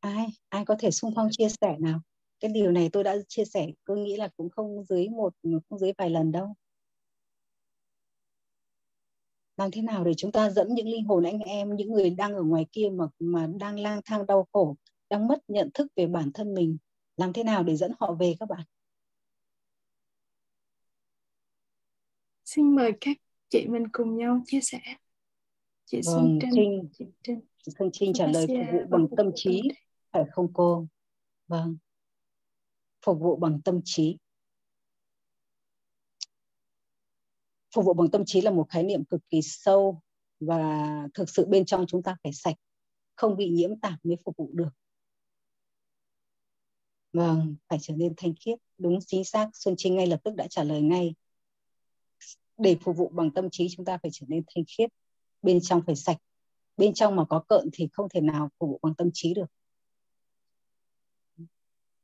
Ai 0.00 0.26
ai 0.48 0.64
có 0.64 0.76
thể 0.78 0.90
xung 0.90 1.12
phong 1.16 1.28
chia 1.30 1.48
sẻ 1.60 1.76
nào? 1.80 2.00
Cái 2.40 2.50
điều 2.54 2.72
này 2.72 2.88
tôi 2.92 3.04
đã 3.04 3.16
chia 3.28 3.44
sẻ, 3.44 3.66
tôi 3.84 3.98
nghĩ 3.98 4.16
là 4.16 4.28
cũng 4.36 4.50
không 4.50 4.84
dưới 4.84 5.08
một, 5.08 5.34
không 5.70 5.78
dưới 5.78 5.92
vài 5.98 6.10
lần 6.10 6.32
đâu. 6.32 6.54
Làm 9.56 9.70
thế 9.70 9.82
nào 9.82 10.04
để 10.04 10.14
chúng 10.16 10.32
ta 10.32 10.50
dẫn 10.50 10.74
những 10.74 10.88
linh 10.88 11.04
hồn 11.04 11.24
anh 11.24 11.38
em, 11.38 11.76
những 11.76 11.92
người 11.92 12.10
đang 12.10 12.34
ở 12.34 12.42
ngoài 12.42 12.66
kia 12.72 12.88
mà 12.92 13.04
mà 13.18 13.46
đang 13.60 13.78
lang 13.80 14.00
thang 14.04 14.26
đau 14.26 14.46
khổ? 14.52 14.74
Đang 15.14 15.28
mất 15.28 15.38
nhận 15.48 15.70
thức 15.74 15.86
về 15.96 16.06
bản 16.06 16.32
thân 16.32 16.54
mình 16.54 16.76
làm 17.16 17.32
thế 17.32 17.44
nào 17.44 17.62
để 17.62 17.76
dẫn 17.76 17.92
họ 18.00 18.14
về 18.14 18.34
các 18.40 18.48
bạn? 18.48 18.62
Xin 22.44 22.74
mời 22.74 22.92
các 23.00 23.16
chị 23.48 23.66
mình 23.66 23.84
cùng 23.92 24.16
nhau 24.16 24.42
chia 24.46 24.60
sẻ. 24.60 24.80
Chị 25.84 26.00
vâng, 26.06 26.14
Xuân 26.14 26.38
Trinh 26.42 26.50
Trinh, 26.54 26.88
chị 26.92 27.04
Trinh. 27.22 27.40
Xuân 27.78 27.90
Trinh 27.92 28.12
trả 28.12 28.26
lời 28.26 28.46
phục 28.48 28.66
vụ 28.72 28.78
bằng 28.90 29.06
tâm 29.16 29.30
trí 29.34 29.62
phải 30.12 30.24
không 30.32 30.52
cô? 30.54 30.86
Vâng. 31.46 31.76
Phục 33.06 33.20
vụ 33.20 33.36
bằng 33.36 33.60
tâm 33.64 33.80
trí. 33.84 34.16
Phục 37.74 37.84
vụ 37.84 37.94
bằng 37.94 38.10
tâm 38.10 38.22
trí 38.26 38.40
là 38.40 38.50
một 38.50 38.66
khái 38.68 38.82
niệm 38.82 39.04
cực 39.04 39.20
kỳ 39.30 39.42
sâu 39.42 40.00
và 40.40 40.88
thực 41.14 41.30
sự 41.30 41.46
bên 41.46 41.64
trong 41.64 41.84
chúng 41.88 42.02
ta 42.02 42.16
phải 42.22 42.32
sạch 42.32 42.56
không 43.14 43.36
bị 43.36 43.50
nhiễm 43.50 43.80
tạp 43.80 43.98
mới 44.04 44.16
phục 44.24 44.36
vụ 44.36 44.50
được 44.52 44.70
vâng 47.14 47.56
phải 47.68 47.78
trở 47.82 47.94
nên 47.96 48.14
thanh 48.16 48.34
khiết 48.40 48.58
đúng 48.78 48.98
chính 49.06 49.24
xác. 49.24 49.50
Xuân 49.52 49.74
trinh 49.78 49.96
ngay 49.96 50.06
lập 50.06 50.20
tức 50.24 50.34
đã 50.34 50.46
trả 50.50 50.64
lời 50.64 50.82
ngay. 50.82 51.14
Để 52.58 52.76
phục 52.80 52.96
vụ 52.96 53.08
bằng 53.08 53.30
tâm 53.30 53.50
trí 53.50 53.68
chúng 53.76 53.84
ta 53.84 53.98
phải 54.02 54.10
trở 54.14 54.26
nên 54.28 54.42
thanh 54.54 54.64
khiết. 54.68 54.90
Bên 55.42 55.60
trong 55.60 55.82
phải 55.86 55.96
sạch 55.96 56.16
bên 56.76 56.94
trong 56.94 57.16
mà 57.16 57.24
có 57.24 57.44
cợn 57.48 57.68
thì 57.72 57.88
không 57.92 58.08
thể 58.08 58.20
nào 58.20 58.50
phục 58.58 58.70
vụ 58.70 58.78
bằng 58.82 58.94
tâm 58.94 59.10
trí 59.14 59.34
được. 59.34 59.46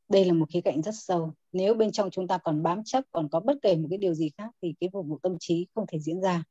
Đây 0.09 0.25
là 0.25 0.33
một 0.33 0.47
khía 0.51 0.61
cạnh 0.61 0.83
rất 0.83 0.95
sâu. 0.95 1.35
Nếu 1.53 1.75
bên 1.75 1.93
trong 1.93 2.11
chúng 2.11 2.29
ta 2.29 2.39
còn 2.39 2.63
bám 2.63 2.85
chấp 2.85 3.05
còn 3.13 3.29
có 3.29 3.41
bất 3.41 3.57
kể 3.63 3.77
một 3.77 3.87
cái 3.91 3.99
điều 3.99 4.15
gì 4.15 4.31
khác 4.39 4.51
thì 4.63 4.75
cái 4.81 4.91
phục 4.93 5.07
vụ 5.07 5.19
tâm 5.23 5.37
trí 5.41 5.67
không 5.75 5.87
thể 5.89 6.01
diễn 6.01 6.21
ra. 6.21 6.45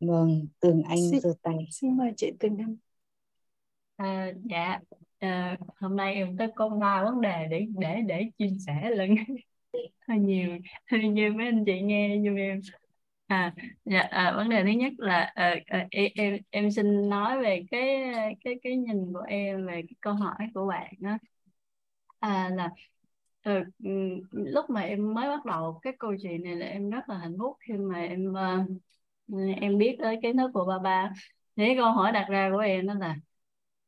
Vâng 0.00 0.46
tường 0.60 0.82
anh 0.82 1.20
giơ 1.22 1.32
tay. 1.42 1.54
xin 1.70 1.96
mời 1.96 2.12
chị 2.16 2.32
tường 2.40 2.56
anh. 2.58 2.76
À, 3.96 4.32
dạ 4.50 4.80
à, 5.24 5.56
hôm 5.80 5.96
nay 5.96 6.14
em 6.14 6.36
tới 6.36 6.48
có 6.54 6.68
ba 6.68 7.04
vấn 7.04 7.20
đề 7.20 7.46
để 7.50 7.66
để 7.78 8.00
để 8.06 8.30
chia 8.38 8.48
sẻ 8.66 8.90
lần. 8.90 9.10
Hơi 10.08 10.18
nhiều 10.18 10.58
hơi 10.90 11.08
nhiều 11.08 11.32
mấy 11.32 11.46
anh 11.46 11.64
chị 11.66 11.80
nghe 11.80 12.16
giùm 12.24 12.34
em. 12.36 12.60
À 13.26 13.54
dạ 13.84 14.00
à, 14.00 14.32
vấn 14.36 14.48
đề 14.48 14.62
thứ 14.64 14.68
nhất 14.70 14.92
là 14.98 15.32
à, 15.34 15.54
à, 15.66 15.86
em 15.90 16.38
em 16.50 16.70
xin 16.70 17.08
nói 17.08 17.42
về 17.42 17.64
cái 17.70 18.12
cái 18.44 18.54
cái 18.62 18.76
nhìn 18.76 19.12
của 19.12 19.24
em 19.28 19.66
về 19.66 19.72
cái 19.72 19.94
câu 20.00 20.14
hỏi 20.14 20.48
của 20.54 20.66
bạn 20.66 20.92
đó 21.00 21.18
à 22.20 22.50
là 22.54 22.70
ừ, 23.42 23.62
lúc 24.32 24.70
mà 24.70 24.80
em 24.80 25.14
mới 25.14 25.28
bắt 25.28 25.44
đầu 25.44 25.78
cái 25.82 25.92
câu 25.98 26.14
chuyện 26.22 26.42
này 26.44 26.56
là 26.56 26.66
em 26.66 26.90
rất 26.90 27.08
là 27.08 27.18
hạnh 27.18 27.36
phúc 27.38 27.56
khi 27.60 27.74
mà 27.74 27.98
em 27.98 28.32
uh, 28.32 29.58
em 29.60 29.78
biết 29.78 29.96
tới 30.02 30.18
kiến 30.22 30.36
thức 30.36 30.50
của 30.54 30.64
ba 30.64 30.78
ba. 30.78 31.12
Thế 31.56 31.74
câu 31.78 31.92
hỏi 31.92 32.12
đặt 32.12 32.26
ra 32.30 32.50
của 32.52 32.58
em 32.58 32.86
đó 32.86 32.94
là 32.94 33.16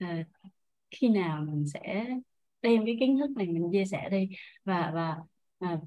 uh, 0.05 0.27
khi 0.91 1.09
nào 1.09 1.45
mình 1.45 1.65
sẽ 1.75 2.07
đem 2.63 2.87
cái 2.87 2.97
kiến 3.01 3.19
thức 3.19 3.31
này 3.37 3.47
mình 3.47 3.69
chia 3.73 3.85
sẻ 3.85 4.09
đi. 4.11 4.29
Và 4.65 4.91
và 4.95 5.17
à, 5.59 5.79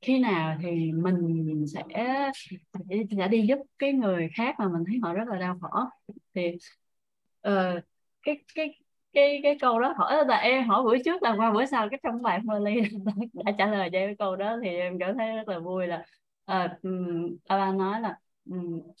khi 0.00 0.18
nào 0.18 0.58
thì 0.62 0.92
mình 0.92 1.64
sẽ 1.74 1.82
sẽ 3.16 3.28
đi 3.28 3.46
giúp 3.46 3.58
cái 3.78 3.92
người 3.92 4.28
khác 4.36 4.54
mà 4.58 4.68
mình 4.68 4.84
thấy 4.86 4.98
họ 5.02 5.14
rất 5.14 5.28
là 5.28 5.38
đau 5.38 5.58
khổ. 5.60 5.80
Thì 6.34 6.56
uh, 7.48 7.84
cái 8.22 8.36
cái 8.54 8.78
cái 9.12 9.40
cái 9.42 9.58
câu 9.60 9.80
đó 9.80 9.94
hỏi 9.96 10.26
là 10.26 10.36
em 10.36 10.68
hỏi 10.68 10.82
buổi 10.82 11.02
trước 11.04 11.22
là 11.22 11.34
qua 11.36 11.52
bữa 11.52 11.64
sau 11.66 11.88
cái 11.90 12.00
trong 12.02 12.22
bài 12.22 12.38
Molly 12.44 12.74
đã 13.32 13.52
trả 13.58 13.66
lời 13.66 13.90
cho 13.92 13.98
cái 13.98 14.16
câu 14.18 14.36
đó 14.36 14.56
thì 14.62 14.68
em 14.68 14.98
cảm 14.98 15.18
thấy 15.18 15.36
rất 15.36 15.48
là 15.48 15.58
vui 15.58 15.86
là 15.86 16.04
à, 16.44 16.78
ba 17.48 17.72
nói 17.72 18.00
là 18.00 18.18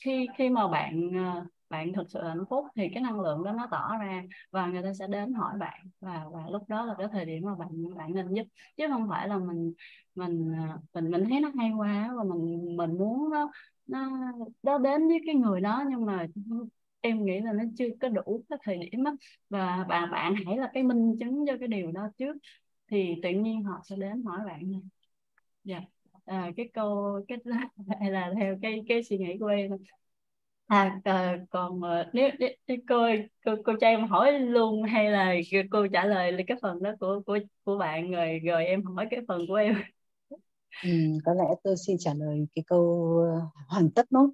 khi 0.04 0.28
khi 0.38 0.48
mà 0.48 0.68
bạn 0.68 1.08
uh, 1.08 1.44
bạn 1.72 1.92
thực 1.92 2.10
sự 2.10 2.22
hạnh 2.22 2.44
phúc 2.50 2.66
thì 2.76 2.88
cái 2.94 3.02
năng 3.02 3.20
lượng 3.20 3.44
đó 3.44 3.52
nó 3.52 3.68
tỏ 3.70 3.98
ra 4.00 4.22
và 4.50 4.66
người 4.66 4.82
ta 4.82 4.92
sẽ 4.94 5.06
đến 5.06 5.32
hỏi 5.32 5.54
bạn 5.58 5.80
và 6.00 6.24
và 6.32 6.40
lúc 6.50 6.68
đó 6.68 6.84
là 6.84 6.94
cái 6.98 7.06
thời 7.12 7.24
điểm 7.24 7.44
mà 7.44 7.54
bạn 7.54 7.94
bạn 7.96 8.14
nên 8.14 8.34
giúp 8.34 8.44
chứ 8.76 8.86
không 8.88 9.08
phải 9.08 9.28
là 9.28 9.38
mình 9.38 9.72
mình 10.14 10.52
à, 10.56 10.78
mình 10.94 11.10
mình 11.10 11.24
thấy 11.30 11.40
nó 11.40 11.50
hay 11.58 11.70
quá 11.78 12.12
và 12.16 12.24
mình 12.24 12.76
mình 12.76 12.98
muốn 12.98 13.30
nó 13.30 13.50
nó 13.86 14.10
nó 14.62 14.78
đến 14.78 15.08
với 15.08 15.20
cái 15.26 15.34
người 15.34 15.60
đó 15.60 15.84
nhưng 15.90 16.06
mà 16.06 16.26
em 17.00 17.24
nghĩ 17.24 17.40
là 17.40 17.52
nó 17.52 17.64
chưa 17.78 17.86
có 18.00 18.08
đủ 18.08 18.44
cái 18.50 18.58
thời 18.62 18.76
điểm 18.78 19.04
đó. 19.04 19.16
và 19.50 19.84
bạn 19.88 20.10
bạn 20.10 20.34
hãy 20.46 20.56
là 20.56 20.70
cái 20.74 20.82
minh 20.82 21.16
chứng 21.20 21.44
cho 21.46 21.56
cái 21.58 21.68
điều 21.68 21.92
đó 21.92 22.08
trước 22.18 22.36
thì 22.90 23.14
tự 23.22 23.30
nhiên 23.30 23.62
họ 23.64 23.80
sẽ 23.84 23.96
đến 23.96 24.22
hỏi 24.24 24.38
bạn 24.46 24.70
nha 24.70 24.78
yeah. 25.64 25.82
à, 26.24 26.50
cái 26.56 26.70
câu 26.74 27.20
cái 27.28 27.38
là 28.10 28.32
theo 28.38 28.58
cái 28.62 28.82
cái 28.88 29.02
suy 29.02 29.18
nghĩ 29.18 29.38
của 29.40 29.46
em 29.46 29.70
à, 30.72 31.00
à 31.04 31.38
còn 31.50 31.78
uh, 31.78 32.06
nếu, 32.12 32.30
nếu 32.38 32.78
cô, 32.88 32.96
cô 33.44 33.52
cô 33.64 33.72
cho 33.80 33.86
em 33.86 34.08
hỏi 34.08 34.40
luôn 34.40 34.82
hay 34.82 35.10
là 35.10 35.34
cô 35.70 35.86
trả 35.92 36.04
lời 36.04 36.44
cái 36.46 36.56
phần 36.62 36.82
đó 36.82 36.90
của 37.00 37.20
của 37.26 37.38
của 37.64 37.78
bạn 37.78 38.10
rồi 38.10 38.40
rồi 38.44 38.64
em 38.64 38.84
hỏi 38.84 39.06
cái 39.10 39.20
phần 39.28 39.46
của 39.48 39.54
em 39.54 39.82
ừ, 40.82 40.90
có 41.24 41.34
lẽ 41.34 41.44
tôi 41.64 41.74
xin 41.86 41.96
trả 41.98 42.14
lời 42.14 42.46
cái 42.54 42.64
câu 42.66 43.16
ờ, 43.24 43.62
hoàn 43.68 43.90
tất 43.90 44.12
nốt 44.12 44.30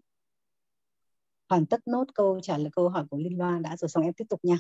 hoàn 1.48 1.66
tất 1.66 1.80
nốt 1.88 2.04
câu 2.14 2.40
trả 2.42 2.58
lời 2.58 2.68
câu 2.72 2.88
hỏi 2.88 3.04
của 3.10 3.18
Liên 3.18 3.38
Loan 3.38 3.62
đã 3.62 3.76
rồi 3.76 3.88
xong 3.88 4.04
em 4.04 4.12
tiếp 4.12 4.24
tục 4.28 4.40
nha. 4.42 4.56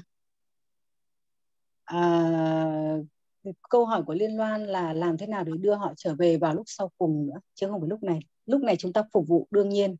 À, 1.84 1.98
câu 3.70 3.86
hỏi 3.86 4.02
của 4.06 4.14
Liên 4.14 4.36
Loan 4.36 4.66
là 4.66 4.92
làm 4.92 5.18
thế 5.18 5.26
nào 5.26 5.44
để 5.44 5.52
đưa 5.60 5.74
họ 5.74 5.92
trở 5.96 6.14
về 6.14 6.36
vào 6.36 6.54
lúc 6.54 6.64
sau 6.66 6.90
cùng 6.98 7.26
nữa 7.26 7.40
chứ 7.54 7.68
không 7.68 7.80
phải 7.80 7.88
lúc 7.88 8.02
này. 8.02 8.20
Lúc 8.46 8.62
này 8.62 8.76
chúng 8.76 8.92
ta 8.92 9.02
phục 9.12 9.28
vụ 9.28 9.46
đương 9.50 9.68
nhiên. 9.68 9.96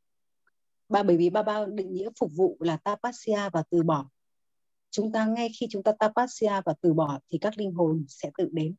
Ba, 0.88 1.02
bởi 1.02 1.16
vì 1.16 1.30
ba 1.30 1.42
ba 1.42 1.66
định 1.66 1.92
nghĩa 1.92 2.10
phục 2.18 2.30
vụ 2.34 2.56
là 2.60 2.76
tapasya 2.76 3.50
và 3.52 3.62
từ 3.70 3.82
bỏ. 3.82 4.08
Chúng 4.90 5.12
ta 5.12 5.26
ngay 5.26 5.48
khi 5.60 5.66
chúng 5.70 5.82
ta 5.82 5.92
tapasya 5.92 6.62
và 6.64 6.74
từ 6.80 6.94
bỏ 6.94 7.18
thì 7.30 7.38
các 7.38 7.58
linh 7.58 7.72
hồn 7.72 8.04
sẽ 8.08 8.30
tự 8.38 8.48
đến. 8.52 8.74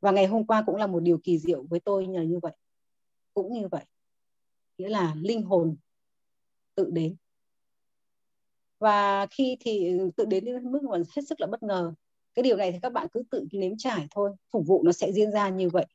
Và 0.00 0.10
ngày 0.10 0.26
hôm 0.26 0.46
qua 0.46 0.62
cũng 0.66 0.76
là 0.76 0.86
một 0.86 1.00
điều 1.00 1.18
kỳ 1.18 1.38
diệu 1.38 1.62
với 1.70 1.80
tôi 1.80 2.06
nhờ 2.06 2.22
như 2.22 2.38
vậy. 2.42 2.52
Cũng 3.34 3.52
như 3.52 3.68
vậy. 3.68 3.84
Nghĩa 4.78 4.88
là 4.88 5.14
linh 5.14 5.42
hồn 5.42 5.76
tự 6.74 6.90
đến 6.90 7.16
và 8.78 9.26
khi 9.26 9.56
thì 9.60 9.98
ừ, 9.98 10.10
tự 10.16 10.24
đến 10.24 10.44
đến 10.44 10.72
mức 10.72 10.82
mà 10.82 10.98
hết 11.16 11.22
sức 11.28 11.40
là 11.40 11.46
bất 11.46 11.62
ngờ 11.62 11.92
cái 12.34 12.42
điều 12.42 12.56
này 12.56 12.72
thì 12.72 12.78
các 12.82 12.92
bạn 12.92 13.06
cứ 13.12 13.22
tự 13.30 13.46
nếm 13.52 13.72
trải 13.78 14.06
thôi 14.10 14.30
phục 14.50 14.66
vụ 14.66 14.82
nó 14.82 14.92
sẽ 14.92 15.12
diễn 15.12 15.30
ra 15.30 15.48
như 15.48 15.68
vậy 15.68 15.86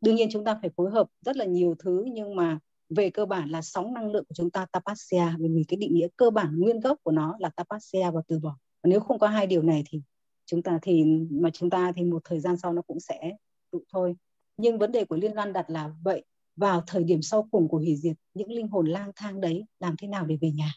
đương 0.00 0.14
nhiên 0.14 0.28
chúng 0.32 0.44
ta 0.44 0.58
phải 0.60 0.70
phối 0.76 0.90
hợp 0.90 1.08
rất 1.20 1.36
là 1.36 1.44
nhiều 1.44 1.74
thứ 1.78 2.04
nhưng 2.12 2.36
mà 2.36 2.58
về 2.96 3.10
cơ 3.10 3.26
bản 3.26 3.48
là 3.50 3.62
sóng 3.62 3.94
năng 3.94 4.10
lượng 4.10 4.24
của 4.28 4.34
chúng 4.34 4.50
ta 4.50 4.66
tapasya 4.72 5.36
vì 5.38 5.64
cái 5.68 5.76
định 5.76 5.94
nghĩa 5.94 6.08
cơ 6.16 6.30
bản 6.30 6.58
nguyên 6.58 6.80
gốc 6.80 6.98
của 7.02 7.10
nó 7.10 7.36
là 7.38 7.48
tapasya 7.48 8.10
và 8.10 8.22
từ 8.28 8.38
bỏ. 8.38 8.56
Và 8.82 8.88
nếu 8.88 9.00
không 9.00 9.18
có 9.18 9.26
hai 9.26 9.46
điều 9.46 9.62
này 9.62 9.84
thì 9.86 10.02
chúng 10.46 10.62
ta 10.62 10.78
thì, 10.82 11.04
mà 11.30 11.50
chúng 11.50 11.70
ta 11.70 11.92
thì 11.96 12.04
một 12.04 12.22
thời 12.24 12.40
gian 12.40 12.56
sau 12.56 12.72
nó 12.72 12.82
cũng 12.82 13.00
sẽ 13.00 13.36
tụ 13.70 13.82
thôi. 13.92 14.16
Nhưng 14.56 14.78
vấn 14.78 14.92
đề 14.92 15.04
của 15.04 15.16
liên 15.16 15.34
loan 15.34 15.52
đặt 15.52 15.70
là 15.70 15.90
vậy, 16.02 16.24
vào 16.56 16.82
thời 16.86 17.04
điểm 17.04 17.22
sau 17.22 17.48
cùng 17.50 17.68
của 17.68 17.78
hủy 17.78 17.96
diệt, 17.96 18.16
những 18.34 18.50
linh 18.50 18.68
hồn 18.68 18.86
lang 18.86 19.12
thang 19.16 19.40
đấy 19.40 19.64
làm 19.80 19.94
thế 19.98 20.08
nào 20.08 20.26
để 20.26 20.38
về 20.40 20.50
nhà? 20.50 20.72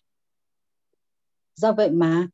Do 1.56 1.72
vậy 1.72 1.92
mà, 1.92 2.28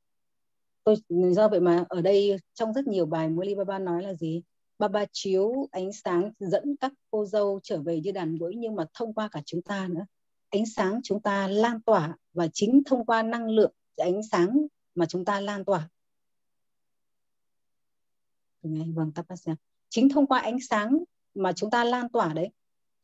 tôi, 0.83 0.95
do 1.09 1.47
vậy 1.47 1.59
mà 1.59 1.85
ở 1.89 2.01
đây 2.01 2.37
trong 2.53 2.73
rất 2.73 2.87
nhiều 2.87 3.05
bài 3.05 3.29
Muli 3.29 3.55
Baba 3.55 3.79
nói 3.79 4.03
là 4.03 4.13
gì? 4.13 4.41
Baba 4.81 5.05
chiếu 5.11 5.67
ánh 5.71 5.93
sáng 5.93 6.31
dẫn 6.39 6.75
các 6.79 6.93
cô 7.11 7.25
dâu 7.25 7.59
trở 7.63 7.81
về 7.81 8.01
như 8.01 8.11
đàn 8.11 8.37
mũi 8.37 8.53
nhưng 8.57 8.75
mà 8.75 8.85
thông 8.93 9.13
qua 9.13 9.29
cả 9.31 9.41
chúng 9.45 9.61
ta 9.61 9.87
nữa. 9.87 10.05
Ánh 10.49 10.65
sáng 10.65 10.99
chúng 11.03 11.21
ta 11.21 11.47
lan 11.47 11.81
tỏa 11.81 12.17
và 12.33 12.47
chính 12.53 12.81
thông 12.85 13.05
qua 13.05 13.23
năng 13.23 13.49
lượng, 13.49 13.73
ánh 13.97 14.21
sáng 14.31 14.67
mà 14.95 15.05
chúng 15.05 15.25
ta 15.25 15.39
lan 15.39 15.65
tỏa. 15.65 15.89
Vâng 18.63 19.11
tapasya 19.15 19.55
chính 19.89 20.09
thông 20.09 20.27
qua 20.27 20.39
ánh 20.39 20.57
sáng 20.69 21.03
mà 21.33 21.53
chúng 21.53 21.71
ta 21.71 21.83
lan 21.83 22.09
tỏa 22.09 22.33
đấy, 22.33 22.49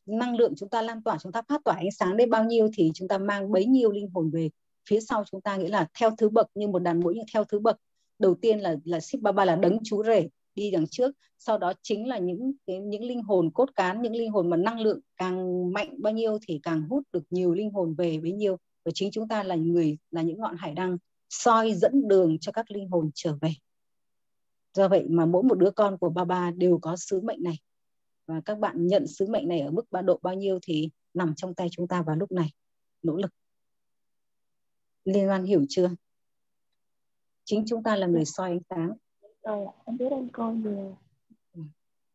năng 0.06 0.36
lượng 0.36 0.54
chúng 0.58 0.70
ta 0.70 0.82
lan 0.82 1.04
tỏa, 1.04 1.18
chúng 1.18 1.32
ta 1.32 1.42
phát 1.42 1.62
tỏa 1.64 1.76
ánh 1.76 1.92
sáng 1.92 2.18
đến 2.18 2.30
bao 2.30 2.44
nhiêu 2.44 2.70
thì 2.74 2.92
chúng 2.94 3.08
ta 3.08 3.18
mang 3.18 3.52
bấy 3.52 3.66
nhiêu 3.66 3.92
linh 3.92 4.10
hồn 4.14 4.30
về. 4.30 4.50
Phía 4.90 5.00
sau 5.00 5.24
chúng 5.32 5.42
ta 5.42 5.56
nghĩa 5.56 5.70
là 5.70 5.88
theo 6.00 6.16
thứ 6.18 6.30
bậc, 6.30 6.48
như 6.56 6.68
một 6.68 6.80
đàn 6.80 7.00
mũi 7.00 7.16
như 7.16 7.22
theo 7.34 7.44
thứ 7.44 7.60
bậc. 7.60 7.78
Đầu 8.20 8.36
tiên 8.42 8.60
là 8.60 8.76
là 8.84 9.00
sipa 9.00 9.32
ba 9.32 9.46
là 9.46 9.56
đấng 9.56 9.80
chú 9.84 10.04
rể 10.04 10.28
đi 10.58 10.72
đằng 10.72 10.88
trước. 10.88 11.12
Sau 11.40 11.58
đó 11.58 11.74
chính 11.82 12.08
là 12.08 12.18
những 12.18 12.52
cái, 12.68 12.80
những 12.80 13.04
linh 13.04 13.24
hồn 13.24 13.52
cốt 13.54 13.70
cán, 13.76 14.02
những 14.02 14.16
linh 14.16 14.32
hồn 14.32 14.50
mà 14.50 14.58
năng 14.58 14.80
lượng 14.80 15.00
càng 15.18 15.70
mạnh 15.74 15.96
bao 16.02 16.14
nhiêu 16.14 16.38
thì 16.42 16.60
càng 16.64 16.88
hút 16.90 17.04
được 17.14 17.24
nhiều 17.30 17.54
linh 17.54 17.72
hồn 17.72 17.96
về 17.98 18.20
bấy 18.20 18.32
nhiêu 18.32 18.58
và 18.86 18.92
chính 18.96 19.12
chúng 19.12 19.28
ta 19.28 19.44
là 19.44 19.56
người, 19.56 19.98
là 20.12 20.22
những 20.22 20.40
ngọn 20.40 20.56
hải 20.58 20.74
đăng 20.74 20.98
soi 21.30 21.74
dẫn 21.74 22.08
đường 22.08 22.38
cho 22.40 22.52
các 22.52 22.72
linh 22.72 22.90
hồn 22.90 23.12
trở 23.14 23.38
về. 23.42 23.50
Do 24.74 24.88
vậy 24.88 25.06
mà 25.10 25.26
mỗi 25.26 25.44
một 25.44 25.56
đứa 25.56 25.72
con 25.72 25.98
của 25.98 26.10
Baba 26.10 26.52
đều 26.52 26.80
có 26.82 26.96
sứ 26.98 27.22
mệnh 27.22 27.44
này. 27.44 27.60
Và 28.26 28.42
các 28.46 28.60
bạn 28.60 28.88
nhận 28.88 29.08
sứ 29.08 29.28
mệnh 29.28 29.48
này 29.48 29.60
ở 29.60 29.72
mức 29.72 29.92
ba 29.92 30.02
độ 30.02 30.20
bao 30.22 30.34
nhiêu 30.34 30.60
thì 30.62 30.90
nằm 31.14 31.34
trong 31.36 31.56
tay 31.56 31.68
chúng 31.72 31.88
ta 31.88 32.02
vào 32.02 32.16
lúc 32.16 32.32
này. 32.32 32.50
Nỗ 33.04 33.16
lực. 33.16 33.32
Liên 35.06 35.30
quan 35.30 35.44
hiểu 35.44 35.66
chưa? 35.70 35.90
Chính 37.44 37.64
chúng 37.68 37.84
ta 37.84 37.96
là 37.96 38.08
người 38.08 38.26
soi 38.26 38.50
ánh 38.50 38.60
sáng 38.70 38.94
rồi 39.44 39.68
em 39.86 39.98
biết 39.98 40.12
ơn 40.12 40.30
cô 40.34 40.52
nhiều. 40.52 40.98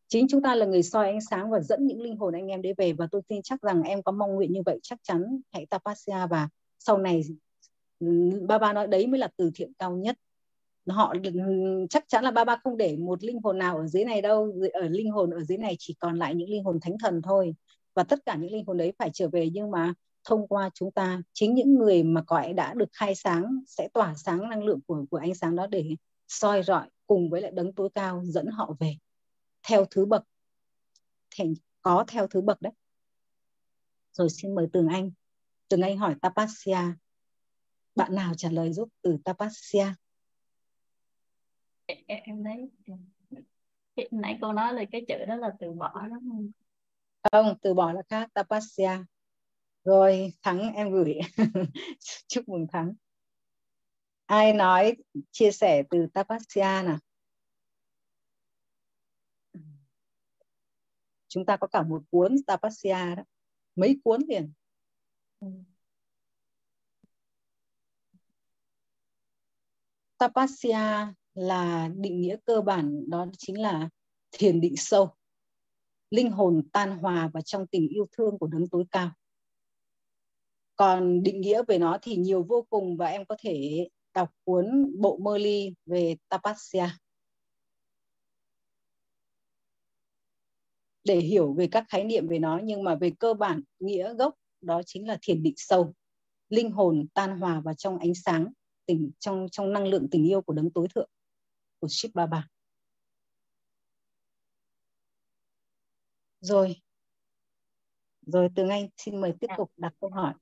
Chính 0.07 0.27
chúng 0.29 0.41
ta 0.41 0.55
là 0.55 0.65
người 0.65 0.83
soi 0.83 1.07
ánh 1.07 1.21
sáng 1.21 1.49
và 1.49 1.59
dẫn 1.59 1.87
những 1.87 2.01
linh 2.01 2.17
hồn 2.17 2.33
anh 2.33 2.47
em 2.47 2.61
đấy 2.61 2.73
về 2.77 2.93
và 2.93 3.07
tôi 3.11 3.21
tin 3.27 3.41
chắc 3.41 3.61
rằng 3.61 3.83
em 3.83 4.03
có 4.03 4.11
mong 4.11 4.35
nguyện 4.35 4.51
như 4.51 4.61
vậy, 4.65 4.79
chắc 4.83 4.99
chắn 5.03 5.41
hãy 5.51 5.65
tapasya 5.65 6.27
và 6.27 6.49
sau 6.79 6.97
này 6.97 7.23
ừ, 7.99 8.07
ba 8.47 8.57
ba 8.57 8.73
nói 8.73 8.87
đấy 8.87 9.07
mới 9.07 9.19
là 9.19 9.29
từ 9.37 9.51
thiện 9.55 9.71
cao 9.79 9.91
nhất. 9.91 10.17
Họ 10.87 11.13
ừ, 11.23 11.31
chắc 11.89 12.05
chắn 12.07 12.23
là 12.23 12.31
ba 12.31 12.43
ba 12.43 12.57
không 12.63 12.77
để 12.77 12.97
một 12.97 13.23
linh 13.23 13.41
hồn 13.43 13.57
nào 13.57 13.77
ở 13.77 13.87
dưới 13.87 14.05
này 14.05 14.21
đâu 14.21 14.53
ở 14.73 14.81
linh 14.81 15.11
hồn 15.11 15.29
ở 15.29 15.43
dưới 15.43 15.57
này 15.57 15.75
chỉ 15.79 15.95
còn 15.99 16.19
lại 16.19 16.35
những 16.35 16.49
linh 16.49 16.63
hồn 16.63 16.79
thánh 16.81 16.97
thần 17.03 17.21
thôi. 17.21 17.55
Và 17.95 18.03
tất 18.03 18.19
cả 18.25 18.35
những 18.35 18.51
linh 18.51 18.65
hồn 18.65 18.77
đấy 18.77 18.93
phải 18.99 19.09
trở 19.13 19.29
về 19.29 19.49
nhưng 19.53 19.71
mà 19.71 19.93
thông 20.23 20.47
qua 20.47 20.69
chúng 20.73 20.91
ta, 20.91 21.21
chính 21.33 21.53
những 21.53 21.75
người 21.75 22.03
mà 22.03 22.21
cõi 22.21 22.53
đã 22.53 22.73
được 22.73 22.89
khai 22.91 23.15
sáng 23.15 23.63
sẽ 23.67 23.87
tỏa 23.93 24.13
sáng 24.15 24.49
năng 24.49 24.63
lượng 24.63 24.79
của 24.87 25.05
của 25.11 25.17
ánh 25.17 25.35
sáng 25.35 25.55
đó 25.55 25.67
để 25.67 25.95
soi 26.27 26.63
rọi 26.63 26.87
cùng 27.07 27.29
với 27.29 27.41
lại 27.41 27.51
đấng 27.51 27.73
tối 27.73 27.89
cao 27.95 28.21
dẫn 28.25 28.47
họ 28.47 28.75
về 28.79 28.97
theo 29.67 29.85
thứ 29.91 30.05
bậc 30.05 30.23
thành 31.37 31.53
có 31.81 32.05
theo 32.07 32.27
thứ 32.27 32.41
bậc 32.41 32.61
đấy. 32.61 32.73
Rồi 34.11 34.29
xin 34.29 34.55
mời 34.55 34.67
tường 34.73 34.87
anh. 34.87 35.11
Tường 35.67 35.81
anh 35.81 35.97
hỏi 35.97 36.15
tapasya 36.21 36.95
bạn 37.95 38.15
nào 38.15 38.33
trả 38.37 38.49
lời 38.49 38.73
giúp 38.73 38.89
từ 39.01 39.17
tapasya? 39.25 39.95
Em, 41.85 41.97
em 42.07 42.43
thấy 42.43 42.69
nãy 44.11 44.37
cô 44.41 44.53
nói 44.53 44.73
là 44.73 44.83
cái 44.91 45.05
chữ 45.07 45.25
đó 45.27 45.35
là 45.35 45.51
từ 45.59 45.71
bỏ 45.71 46.07
đó. 46.07 46.15
Không 46.23 46.51
không 47.31 47.57
từ 47.61 47.73
bỏ 47.73 47.91
là 47.91 48.01
khác 48.09 48.29
tapasya. 48.33 49.05
Rồi 49.83 50.33
thắng 50.41 50.73
em 50.73 50.91
gửi. 50.91 51.19
Chúc 52.27 52.49
mừng 52.49 52.67
thắng 52.67 52.93
ai 54.25 54.53
nói, 54.53 54.95
chia 55.31 55.51
sẻ 55.51 55.83
từ 55.89 56.07
tapasya 56.13 56.81
nào? 56.81 56.97
Chúng 61.27 61.45
ta 61.45 61.57
có 61.57 61.67
cả 61.67 61.83
một 61.83 62.03
cuốn 62.11 62.35
tapasya 62.47 63.15
đó. 63.15 63.23
Mấy 63.75 63.99
cuốn 64.03 64.21
liền? 64.27 64.53
Tapasya 70.17 71.13
là 71.33 71.89
định 71.95 72.21
nghĩa 72.21 72.35
cơ 72.45 72.61
bản, 72.61 73.09
đó 73.09 73.25
chính 73.37 73.61
là 73.61 73.89
thiền 74.31 74.61
định 74.61 74.77
sâu, 74.77 75.15
linh 76.09 76.31
hồn 76.31 76.69
tan 76.73 76.97
hòa 76.97 77.29
vào 77.33 77.41
trong 77.41 77.67
tình 77.67 77.87
yêu 77.87 78.07
thương 78.11 78.37
của 78.37 78.47
đấng 78.47 78.69
tối 78.69 78.85
cao. 78.91 79.11
Còn 80.75 81.23
định 81.23 81.41
nghĩa 81.41 81.63
về 81.67 81.77
nó 81.77 81.97
thì 82.01 82.15
nhiều 82.15 82.43
vô 82.43 82.67
cùng 82.69 82.97
và 82.97 83.07
em 83.07 83.25
có 83.25 83.35
thể 83.39 83.87
đọc 84.13 84.29
cuốn 84.43 84.95
bộ 85.01 85.17
mơ 85.17 85.37
ly 85.37 85.73
về 85.85 86.15
tapasya 86.29 86.97
để 91.03 91.19
hiểu 91.19 91.53
về 91.53 91.67
các 91.71 91.85
khái 91.89 92.03
niệm 92.03 92.27
về 92.27 92.39
nó 92.39 92.59
nhưng 92.63 92.83
mà 92.83 92.95
về 92.95 93.11
cơ 93.19 93.33
bản 93.33 93.61
nghĩa 93.79 94.13
gốc 94.13 94.35
đó 94.61 94.81
chính 94.85 95.07
là 95.07 95.17
thiền 95.21 95.43
định 95.43 95.53
sâu 95.57 95.93
linh 96.49 96.71
hồn 96.71 97.05
tan 97.13 97.39
hòa 97.39 97.61
vào 97.61 97.73
trong 97.73 97.99
ánh 97.99 98.15
sáng 98.15 98.53
tình 98.85 99.11
trong 99.19 99.47
trong 99.51 99.73
năng 99.73 99.87
lượng 99.87 100.07
tình 100.11 100.23
yêu 100.27 100.41
của 100.41 100.53
đấng 100.53 100.71
tối 100.71 100.87
thượng 100.95 101.09
của 101.79 101.87
Ship 101.89 102.09
Baba. 102.13 102.47
Rồi. 106.41 106.75
Rồi 108.21 108.49
Tường 108.55 108.69
Anh 108.69 108.87
xin 108.97 109.21
mời 109.21 109.33
tiếp 109.39 109.47
tục 109.57 109.71
đặt 109.77 109.93
câu 109.99 110.09
hỏi. 110.09 110.33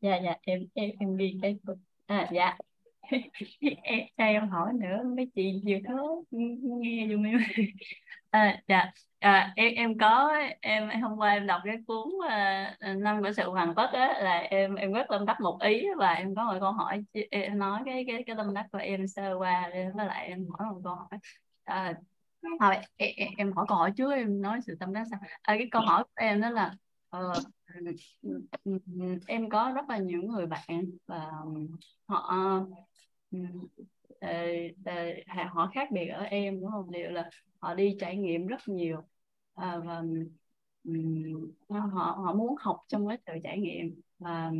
Dạ 0.00 0.16
dạ 0.24 0.34
em 0.42 0.66
em 0.74 0.90
em 1.00 1.16
ghi 1.16 1.38
cái 1.42 1.56
à 2.06 2.28
dạ. 2.32 2.56
Em 3.82 4.06
cho 4.16 4.24
em 4.24 4.48
hỏi 4.48 4.72
nữa 4.80 5.02
mấy 5.16 5.30
chị 5.34 5.60
nhiều 5.64 5.80
thứ 5.88 6.22
nghe 6.32 7.06
dùm 7.10 7.22
em. 7.22 7.38
À, 8.30 8.62
dạ. 8.68 8.92
À, 9.18 9.52
em 9.56 9.74
em 9.74 9.98
có 9.98 10.32
em 10.60 10.90
hôm 11.02 11.18
qua 11.18 11.30
em 11.30 11.46
đọc 11.46 11.60
cái 11.64 11.76
cuốn 11.86 12.08
uh, 12.08 12.98
năm 12.98 13.22
của 13.22 13.32
sự 13.32 13.50
hoàn 13.50 13.74
tất 13.74 13.90
á 13.92 14.18
là 14.20 14.38
em 14.38 14.74
em 14.74 14.92
rất 14.92 15.06
tâm 15.08 15.26
đắc 15.26 15.40
một 15.40 15.58
ý 15.60 15.86
và 15.98 16.12
em 16.12 16.34
có 16.34 16.44
một 16.44 16.58
câu 16.60 16.72
hỏi 16.72 17.04
em 17.30 17.58
nói 17.58 17.80
cái 17.86 18.04
cái 18.06 18.22
cái 18.26 18.36
tâm 18.36 18.54
đắc 18.54 18.66
của 18.72 18.78
em 18.78 19.06
sơ 19.06 19.34
qua 19.38 19.70
với 19.72 20.06
lại 20.06 20.26
em 20.26 20.46
hỏi 20.58 20.68
một 20.72 20.80
câu 20.84 20.94
hỏi. 20.94 21.18
À, 21.64 21.94
thôi 22.60 22.76
em, 22.96 23.28
em 23.38 23.52
hỏi 23.52 23.64
câu 23.68 23.78
hỏi 23.78 23.92
trước 23.96 24.12
em 24.12 24.42
nói 24.42 24.60
sự 24.66 24.76
tâm 24.80 24.92
đắc 24.92 25.04
sao? 25.10 25.20
À, 25.42 25.54
cái 25.58 25.68
câu 25.70 25.82
hỏi 25.82 26.04
của 26.04 26.10
em 26.14 26.40
đó 26.40 26.50
là 26.50 26.72
uh, 27.16 27.36
em 29.26 29.48
có 29.50 29.72
rất 29.74 29.88
là 29.88 29.98
nhiều 29.98 30.22
người 30.22 30.46
bạn 30.46 30.84
và 31.06 31.30
um, 31.44 31.66
họ 32.06 32.16
um, 32.30 32.70
ờ, 34.20 34.28
ờ, 34.84 35.44
họ 35.48 35.70
khác 35.74 35.88
biệt 35.92 36.06
ở 36.08 36.22
em 36.22 36.60
đúng 36.60 36.70
không? 36.70 36.90
Điều 36.90 37.10
là 37.10 37.30
họ 37.60 37.74
đi 37.74 37.96
trải 38.00 38.16
nghiệm 38.16 38.46
rất 38.46 38.60
nhiều. 38.68 39.02
À, 39.54 39.78
và 39.86 39.98
um, 40.84 41.52
họ 41.68 42.14
họ 42.24 42.34
muốn 42.34 42.54
học 42.60 42.76
trong 42.88 43.08
cái 43.08 43.18
sự 43.26 43.32
trải 43.44 43.58
nghiệm 43.58 44.00
và 44.18 44.50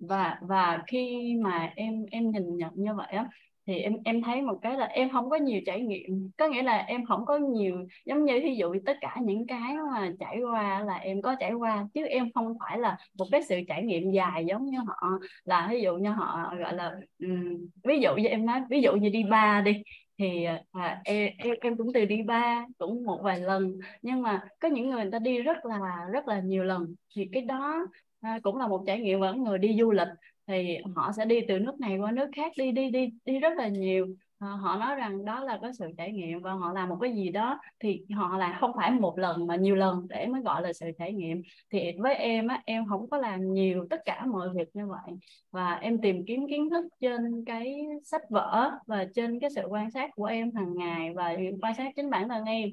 và 0.00 0.38
và 0.42 0.82
khi 0.86 1.18
mà 1.42 1.72
em 1.76 2.06
em 2.10 2.30
nhìn 2.30 2.56
nhận 2.56 2.72
như 2.76 2.94
vậy 2.94 3.06
á 3.12 3.28
thì 3.68 3.78
em 3.78 3.96
em 4.04 4.22
thấy 4.22 4.42
một 4.42 4.58
cái 4.62 4.76
là 4.76 4.86
em 4.86 5.10
không 5.12 5.30
có 5.30 5.36
nhiều 5.36 5.60
trải 5.66 5.80
nghiệm. 5.80 6.30
Có 6.38 6.48
nghĩa 6.48 6.62
là 6.62 6.78
em 6.78 7.04
không 7.06 7.26
có 7.26 7.38
nhiều 7.38 7.86
giống 8.06 8.24
như 8.24 8.40
ví 8.44 8.56
dụ 8.56 8.74
tất 8.86 8.96
cả 9.00 9.16
những 9.22 9.46
cái 9.46 9.74
mà 9.92 10.10
trải 10.20 10.40
qua 10.52 10.84
là 10.84 10.94
em 10.94 11.22
có 11.22 11.36
trải 11.40 11.52
qua 11.52 11.86
chứ 11.94 12.06
em 12.06 12.32
không 12.34 12.54
phải 12.60 12.78
là 12.78 12.96
một 13.18 13.24
cái 13.32 13.42
sự 13.42 13.60
trải 13.68 13.82
nghiệm 13.82 14.10
dài 14.10 14.44
giống 14.46 14.66
như 14.66 14.78
họ. 14.86 15.08
Là 15.44 15.68
ví 15.70 15.80
dụ 15.82 15.96
như 15.96 16.10
họ 16.10 16.54
gọi 16.58 16.74
là 16.74 16.94
um, 17.18 17.68
ví 17.84 18.00
dụ 18.00 18.16
như 18.16 18.28
em 18.28 18.46
nói 18.46 18.60
ví 18.70 18.82
dụ 18.82 18.92
như 18.92 19.08
đi 19.08 19.24
ba 19.30 19.60
đi 19.60 19.82
thì 20.18 20.44
à, 20.72 21.00
em, 21.04 21.32
em 21.38 21.54
em 21.60 21.76
cũng 21.76 21.92
từ 21.94 22.04
đi 22.04 22.22
ba 22.22 22.66
cũng 22.78 23.04
một 23.04 23.20
vài 23.22 23.40
lần 23.40 23.78
nhưng 24.02 24.22
mà 24.22 24.42
có 24.60 24.68
những 24.68 24.90
người 24.90 25.02
người 25.02 25.12
ta 25.12 25.18
đi 25.18 25.38
rất 25.42 25.64
là 25.64 26.06
rất 26.12 26.28
là 26.28 26.40
nhiều 26.40 26.64
lần. 26.64 26.94
Thì 27.16 27.28
cái 27.32 27.42
đó 27.42 27.86
à, 28.20 28.38
cũng 28.42 28.56
là 28.56 28.68
một 28.68 28.84
trải 28.86 29.00
nghiệm 29.00 29.20
của 29.20 29.32
người 29.32 29.58
đi 29.58 29.76
du 29.80 29.90
lịch 29.90 30.08
thì 30.48 30.78
họ 30.96 31.12
sẽ 31.16 31.24
đi 31.24 31.40
từ 31.48 31.58
nước 31.58 31.80
này 31.80 31.98
qua 31.98 32.10
nước 32.10 32.30
khác 32.36 32.52
đi 32.58 32.72
đi 32.72 32.90
đi 32.90 33.08
đi 33.24 33.38
rất 33.38 33.52
là 33.56 33.68
nhiều. 33.68 34.06
À, 34.38 34.48
họ 34.48 34.76
nói 34.76 34.94
rằng 34.94 35.24
đó 35.24 35.44
là 35.44 35.58
có 35.62 35.72
sự 35.78 35.86
trải 35.98 36.12
nghiệm 36.12 36.42
và 36.42 36.52
họ 36.52 36.72
làm 36.72 36.88
một 36.88 36.98
cái 37.00 37.12
gì 37.14 37.28
đó 37.28 37.60
thì 37.80 38.04
họ 38.16 38.38
là 38.38 38.58
không 38.60 38.70
phải 38.76 38.90
một 38.90 39.18
lần 39.18 39.46
mà 39.46 39.56
nhiều 39.56 39.74
lần 39.74 40.06
để 40.08 40.26
mới 40.26 40.42
gọi 40.42 40.62
là 40.62 40.72
sự 40.72 40.86
trải 40.98 41.12
nghiệm. 41.12 41.42
Thì 41.70 41.92
với 41.98 42.14
em 42.14 42.46
á 42.46 42.62
em 42.66 42.86
không 42.86 43.10
có 43.10 43.18
làm 43.18 43.52
nhiều 43.52 43.86
tất 43.90 44.00
cả 44.04 44.26
mọi 44.26 44.48
việc 44.54 44.68
như 44.74 44.86
vậy. 44.86 45.16
Và 45.50 45.74
em 45.74 46.00
tìm 46.00 46.24
kiếm 46.26 46.46
kiến 46.48 46.70
thức 46.70 46.84
trên 47.00 47.44
cái 47.46 47.76
sách 48.04 48.22
vở 48.30 48.70
và 48.86 49.06
trên 49.14 49.40
cái 49.40 49.50
sự 49.54 49.62
quan 49.68 49.90
sát 49.90 50.10
của 50.14 50.24
em 50.24 50.54
hàng 50.54 50.74
ngày 50.76 51.12
và 51.14 51.36
quan 51.62 51.74
sát 51.74 51.92
chính 51.96 52.10
bản 52.10 52.28
thân 52.28 52.44
em. 52.44 52.70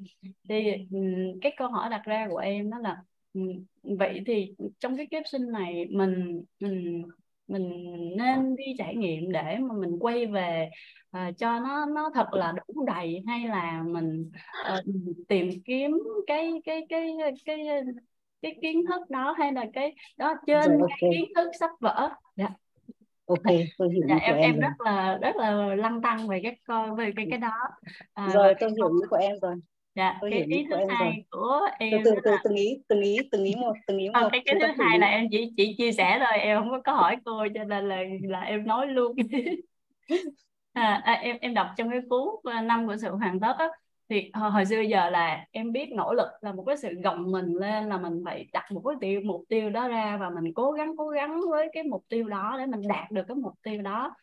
Thì 0.48 0.72
cái 1.42 1.52
câu 1.56 1.68
hỏi 1.68 1.90
đặt 1.90 2.02
ra 2.04 2.28
của 2.30 2.38
em 2.38 2.70
đó 2.70 2.78
là 2.78 2.96
vậy 3.82 4.22
thì 4.26 4.54
trong 4.78 4.96
cái 4.96 5.06
kiếp 5.06 5.22
sinh 5.26 5.52
này 5.52 5.86
mình 5.90 6.42
mình 6.60 7.02
mình 7.48 7.70
nên 8.16 8.56
đi 8.56 8.64
trải 8.78 8.96
nghiệm 8.96 9.32
để 9.32 9.58
mà 9.58 9.74
mình 9.74 9.98
quay 10.00 10.26
về 10.26 10.70
uh, 11.16 11.38
cho 11.38 11.60
nó 11.60 11.86
nó 11.86 12.10
thật 12.14 12.26
là 12.32 12.52
đủ 12.52 12.84
đầy 12.86 13.22
hay 13.26 13.48
là 13.48 13.82
mình 13.86 14.30
uh, 14.72 14.84
tìm 15.28 15.50
kiếm 15.64 15.98
cái 16.26 16.52
cái 16.64 16.86
cái 16.88 17.16
cái 17.44 17.66
cái 18.42 18.56
kiến 18.62 18.86
thức 18.86 19.10
đó 19.10 19.34
hay 19.38 19.52
là 19.52 19.64
cái 19.72 19.94
đó 20.16 20.34
trên 20.46 20.70
Rồi, 20.70 20.80
okay. 20.80 20.96
cái 21.00 21.10
kiến 21.12 21.24
thức 21.36 21.50
sách 21.60 21.70
vở? 21.80 22.08
Dạ. 22.36 22.48
Ok 23.26 23.42
tôi 23.78 23.88
hiểu 23.92 24.02
dạ, 24.08 24.16
em, 24.16 24.36
em 24.36 24.42
em 24.42 24.60
rất 24.60 24.80
là 24.84 25.18
rất 25.22 25.36
là 25.36 25.74
lăn 25.74 26.02
tăng 26.02 26.28
về 26.28 26.40
cái 26.42 26.56
về 26.96 27.12
cái 27.16 27.26
cái 27.30 27.38
đó. 27.38 27.58
À, 28.14 28.28
rồi 28.34 28.54
tôi 28.60 28.70
hiểu 28.70 28.88
ý 28.88 29.06
của 29.10 29.16
em 29.16 29.36
rồi 29.42 29.54
dạ 29.96 30.18
tôi 30.20 30.30
cái 30.30 30.42
ý 30.42 30.66
thứ 30.70 30.76
hai 30.88 31.12
rồi. 31.12 31.24
của 31.30 31.60
em 31.78 32.02
từ 32.04 32.10
từ 32.24 32.30
từng 32.44 32.54
ý 32.54 32.78
từng 32.88 33.00
ý 33.00 33.18
từng 33.30 33.44
ý 33.44 33.54
một 33.54 33.72
từng 33.86 33.98
ý 33.98 34.08
ờ, 34.12 34.22
một 34.22 34.28
cái 34.32 34.42
cái 34.44 34.56
thứ 34.60 34.66
hai 34.78 34.98
là 34.98 35.06
em 35.06 35.28
chỉ 35.30 35.52
chỉ 35.56 35.74
chia 35.78 35.92
sẻ 35.92 36.18
thôi 36.18 36.38
em 36.38 36.58
không 36.58 36.82
có 36.82 36.92
hỏi 36.92 37.16
cô 37.24 37.46
cho 37.54 37.64
nên 37.64 37.88
là 37.88 38.02
là 38.22 38.40
em 38.40 38.66
nói 38.66 38.86
luôn. 38.86 39.16
À, 40.76 41.02
à, 41.04 41.12
em 41.12 41.36
em 41.40 41.54
đọc 41.54 41.66
trong 41.76 41.90
cái 41.90 42.00
cuốn 42.10 42.28
à, 42.44 42.62
năm 42.62 42.86
của 42.86 42.96
sự 42.96 43.10
hoàn 43.10 43.40
tất 43.40 43.56
á 43.58 43.68
thì 44.08 44.30
hồi, 44.34 44.50
hồi 44.50 44.64
xưa 44.66 44.80
giờ 44.80 45.10
là 45.10 45.46
em 45.50 45.72
biết 45.72 45.92
nỗ 45.92 46.14
lực 46.14 46.28
là 46.40 46.52
một 46.52 46.64
cái 46.66 46.76
sự 46.76 46.88
gồng 47.04 47.32
mình 47.32 47.54
lên 47.54 47.88
là 47.88 47.98
mình 47.98 48.22
phải 48.24 48.46
đặt 48.52 48.72
một 48.72 48.82
cái 48.84 48.94
tiêu 49.00 49.20
mục 49.24 49.44
tiêu 49.48 49.70
đó 49.70 49.88
ra 49.88 50.16
và 50.20 50.30
mình 50.30 50.54
cố 50.54 50.72
gắng 50.72 50.94
cố 50.96 51.08
gắng 51.08 51.40
với 51.50 51.68
cái 51.72 51.82
mục 51.82 52.04
tiêu 52.08 52.28
đó 52.28 52.54
để 52.58 52.66
mình 52.66 52.80
đạt 52.88 53.10
được 53.10 53.22
cái 53.28 53.34
mục 53.34 53.52
tiêu 53.62 53.82
đó 53.82 54.14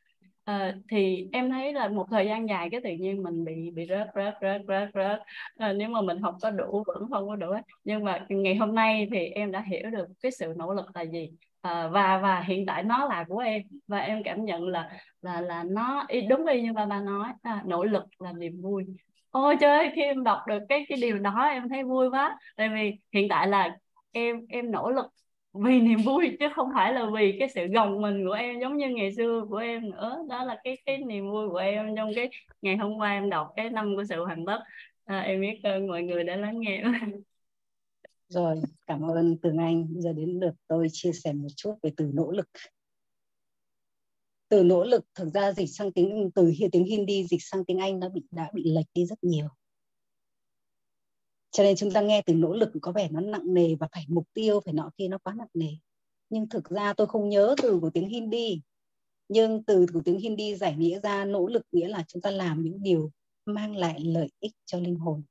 à, 0.44 0.76
thì 0.92 1.28
em 1.32 1.50
thấy 1.50 1.74
là 1.74 1.88
một 1.88 2.06
thời 2.12 2.26
gian 2.26 2.50
dài 2.50 2.70
cái 2.72 2.82
tự 2.84 2.90
nhiên 2.90 3.24
mình 3.24 3.46
bị 3.46 3.72
bị 3.72 3.86
rớt 3.90 4.08
rớt 4.16 4.34
rớt 4.42 4.62
rớt 4.68 4.90
rớt. 4.94 5.20
À, 5.58 5.74
nếu 5.74 5.90
mà 5.90 6.02
mình 6.02 6.22
không 6.22 6.36
có 6.42 6.50
đủ 6.52 6.84
vẫn 6.88 7.10
không 7.10 7.28
có 7.28 7.36
đủ 7.36 7.54
nhưng 7.84 8.04
mà 8.04 8.26
ngày 8.30 8.56
hôm 8.56 8.76
nay 8.76 9.08
thì 9.12 9.28
em 9.28 9.52
đã 9.52 9.64
hiểu 9.68 9.90
được 9.90 10.06
cái 10.22 10.32
sự 10.32 10.54
nỗ 10.58 10.74
lực 10.74 10.86
là 10.96 11.02
gì. 11.02 11.30
À, 11.62 11.88
và 11.88 12.18
và 12.18 12.42
hiện 12.42 12.66
tại 12.66 12.84
nó 12.84 13.06
là 13.06 13.26
của 13.28 13.38
em. 13.40 13.62
Và 13.88 14.00
em 14.00 14.24
cảm 14.24 14.46
nhận 14.46 14.68
là 14.68 14.90
là 15.22 15.42
là 15.42 15.64
nó 15.64 16.06
đúng 16.30 16.46
y 16.46 16.62
như 16.62 16.74
ba 16.74 16.86
ba 16.86 17.02
nói. 17.02 17.30
À, 17.42 17.64
nỗ 17.66 17.84
lực 17.84 18.04
là 18.20 18.32
niềm 18.34 18.62
vui. 18.62 18.86
Ôi 19.32 19.56
trời 19.60 19.92
khi 19.96 20.02
em 20.02 20.24
đọc 20.24 20.40
được 20.48 20.60
cái 20.70 20.86
cái 20.90 20.98
điều 21.02 21.20
đó 21.20 21.48
em 21.52 21.70
thấy 21.70 21.84
vui 21.84 22.10
quá. 22.10 22.38
Tại 22.58 22.70
vì 22.70 22.92
hiện 23.14 23.28
tại 23.30 23.48
là 23.48 23.78
em 24.12 24.46
em 24.50 24.72
nỗ 24.72 24.92
lực 24.92 25.06
vì 25.54 25.80
niềm 25.80 26.00
vui 26.06 26.38
chứ 26.40 26.46
không 26.56 26.70
phải 26.74 26.94
là 26.94 27.10
vì 27.16 27.36
cái 27.40 27.50
sự 27.56 27.68
gồng 27.68 28.02
mình 28.02 28.26
của 28.28 28.34
em 28.34 28.60
giống 28.60 28.78
như 28.78 28.90
ngày 28.90 29.16
xưa 29.16 29.46
của 29.50 29.58
em 29.58 29.90
nữa. 29.90 30.18
Đó 30.30 30.44
là 30.44 30.62
cái 30.64 30.78
cái 30.86 30.98
niềm 30.98 31.32
vui 31.32 31.50
của 31.50 31.58
em 31.58 31.96
trong 31.96 32.12
cái 32.16 32.30
ngày 32.62 32.78
hôm 32.78 32.98
qua 32.98 33.12
em 33.12 33.30
đọc 33.30 33.54
cái 33.56 33.70
năm 33.70 33.96
của 33.96 34.04
sự 34.10 34.26
hoàn 34.26 34.46
tất. 34.46 34.60
À, 35.06 35.20
em 35.20 35.42
biết 35.42 35.60
ơn 35.64 35.88
mọi 35.88 36.04
người 36.04 36.24
đã 36.24 36.36
lắng 36.36 36.60
nghe. 36.60 36.84
Rồi 38.28 38.62
cảm 38.88 39.02
ơn 39.12 39.38
Tường 39.38 39.58
Anh. 39.58 39.88
Giờ 39.98 40.14
đến 40.14 40.40
lượt 40.40 40.54
tôi 40.68 40.88
chia 40.92 41.12
sẻ 41.12 41.34
một 41.34 41.50
chút 41.56 41.76
về 41.84 41.92
từ 41.98 42.12
nỗ 42.14 42.32
lực. 42.32 42.50
Từ 44.50 44.64
nỗ 44.64 44.84
lực 44.84 45.06
thực 45.16 45.30
ra 45.30 45.52
dịch 45.52 45.70
sang 45.70 45.92
tiếng 45.92 46.30
từ 46.36 46.52
tiếng 46.72 46.86
Hindi 46.86 47.24
dịch 47.24 47.42
sang 47.42 47.66
tiếng 47.66 47.78
Anh 47.78 48.00
nó 48.00 48.10
bị 48.10 48.22
đã 48.32 48.50
bị 48.54 48.64
lệch 48.66 48.86
đi 48.94 49.06
rất 49.06 49.24
nhiều 49.24 49.48
cho 51.54 51.64
nên 51.64 51.76
chúng 51.76 51.92
ta 51.92 52.02
nghe 52.02 52.22
từ 52.26 52.34
nỗ 52.34 52.54
lực 52.54 52.70
có 52.82 52.92
vẻ 52.92 53.10
nó 53.12 53.22
nặng 53.22 53.54
nề 53.54 53.76
và 53.76 53.88
phải 53.92 54.06
mục 54.08 54.28
tiêu 54.34 54.60
phải 54.66 54.74
nọ 54.74 54.92
kia 54.98 55.08
nó 55.08 55.18
quá 55.18 55.34
nặng 55.34 55.48
nề. 55.54 55.70
Nhưng 56.30 56.50
thực 56.50 56.70
ra 56.70 56.94
tôi 56.94 57.08
không 57.08 57.30
nhớ 57.30 57.56
từ 57.62 57.80
của 57.80 57.90
tiếng 57.90 58.10
Hindi. 58.10 58.62
Nhưng 59.30 59.64
từ 59.64 59.86
của 59.94 60.02
tiếng 60.06 60.20
Hindi 60.20 60.56
giải 60.56 60.76
nghĩa 60.78 61.00
ra 61.00 61.26
nỗ 61.26 61.48
lực 61.48 61.64
nghĩa 61.72 61.88
là 61.88 62.04
chúng 62.08 62.22
ta 62.22 62.32
làm 62.32 62.64
những 62.64 62.84
điều 62.84 63.12
mang 63.46 63.76
lại 63.76 64.00
lợi 64.00 64.30
ích 64.40 64.52
cho 64.66 64.80
linh 64.80 64.96
hồn. 64.96 65.24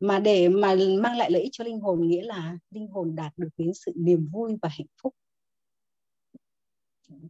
Mà 0.00 0.18
để 0.18 0.48
mà 0.48 0.74
mang 1.00 1.18
lại 1.18 1.30
lợi 1.30 1.42
ích 1.42 1.52
cho 1.52 1.64
linh 1.64 1.80
hồn 1.80 2.08
nghĩa 2.08 2.22
là 2.22 2.58
linh 2.70 2.88
hồn 2.88 3.16
đạt 3.16 3.32
được 3.36 3.48
đến 3.56 3.74
sự 3.74 3.92
niềm 3.96 4.28
vui 4.32 4.56
và 4.62 4.68
hạnh 4.68 4.86
phúc. 5.02 5.14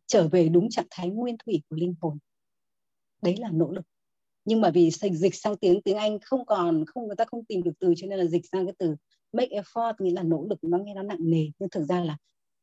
Trở 0.07 0.29
về 0.29 0.49
đúng 0.49 0.71
trạng 0.71 0.87
thái 0.91 1.11
nguyên 1.11 1.37
thủy 1.47 1.63
của 1.69 1.77
linh 1.77 1.95
hồn. 2.01 2.19
Đấy 3.23 3.37
là 3.37 3.51
nỗ 3.51 3.71
lực 3.71 3.87
nhưng 4.45 4.61
mà 4.61 4.71
vì 4.71 4.91
dịch 5.13 5.35
sang 5.35 5.57
tiếng 5.57 5.83
tiếng 5.83 5.97
Anh 5.97 6.19
không 6.21 6.47
còn, 6.47 6.85
không, 6.87 7.07
người 7.07 7.17
ta 7.17 7.25
không 7.25 7.45
tìm 7.45 7.63
được 7.63 7.73
từ 7.79 7.95
cho 7.97 8.07
nên 8.07 8.19
là 8.19 8.25
dịch 8.25 8.47
sang 8.53 8.67
cái 8.67 8.75
từ 8.79 8.97
make 9.33 9.61
effort, 9.61 9.95
nghĩa 9.99 10.13
là 10.13 10.23
nỗ 10.23 10.47
lực, 10.51 10.65
nó 10.65 10.79
nghe 10.79 10.95
nó 10.95 11.03
nặng 11.03 11.19
nề. 11.21 11.47
Nhưng 11.59 11.69
thực 11.69 11.85
ra 11.85 12.05
là 12.05 12.17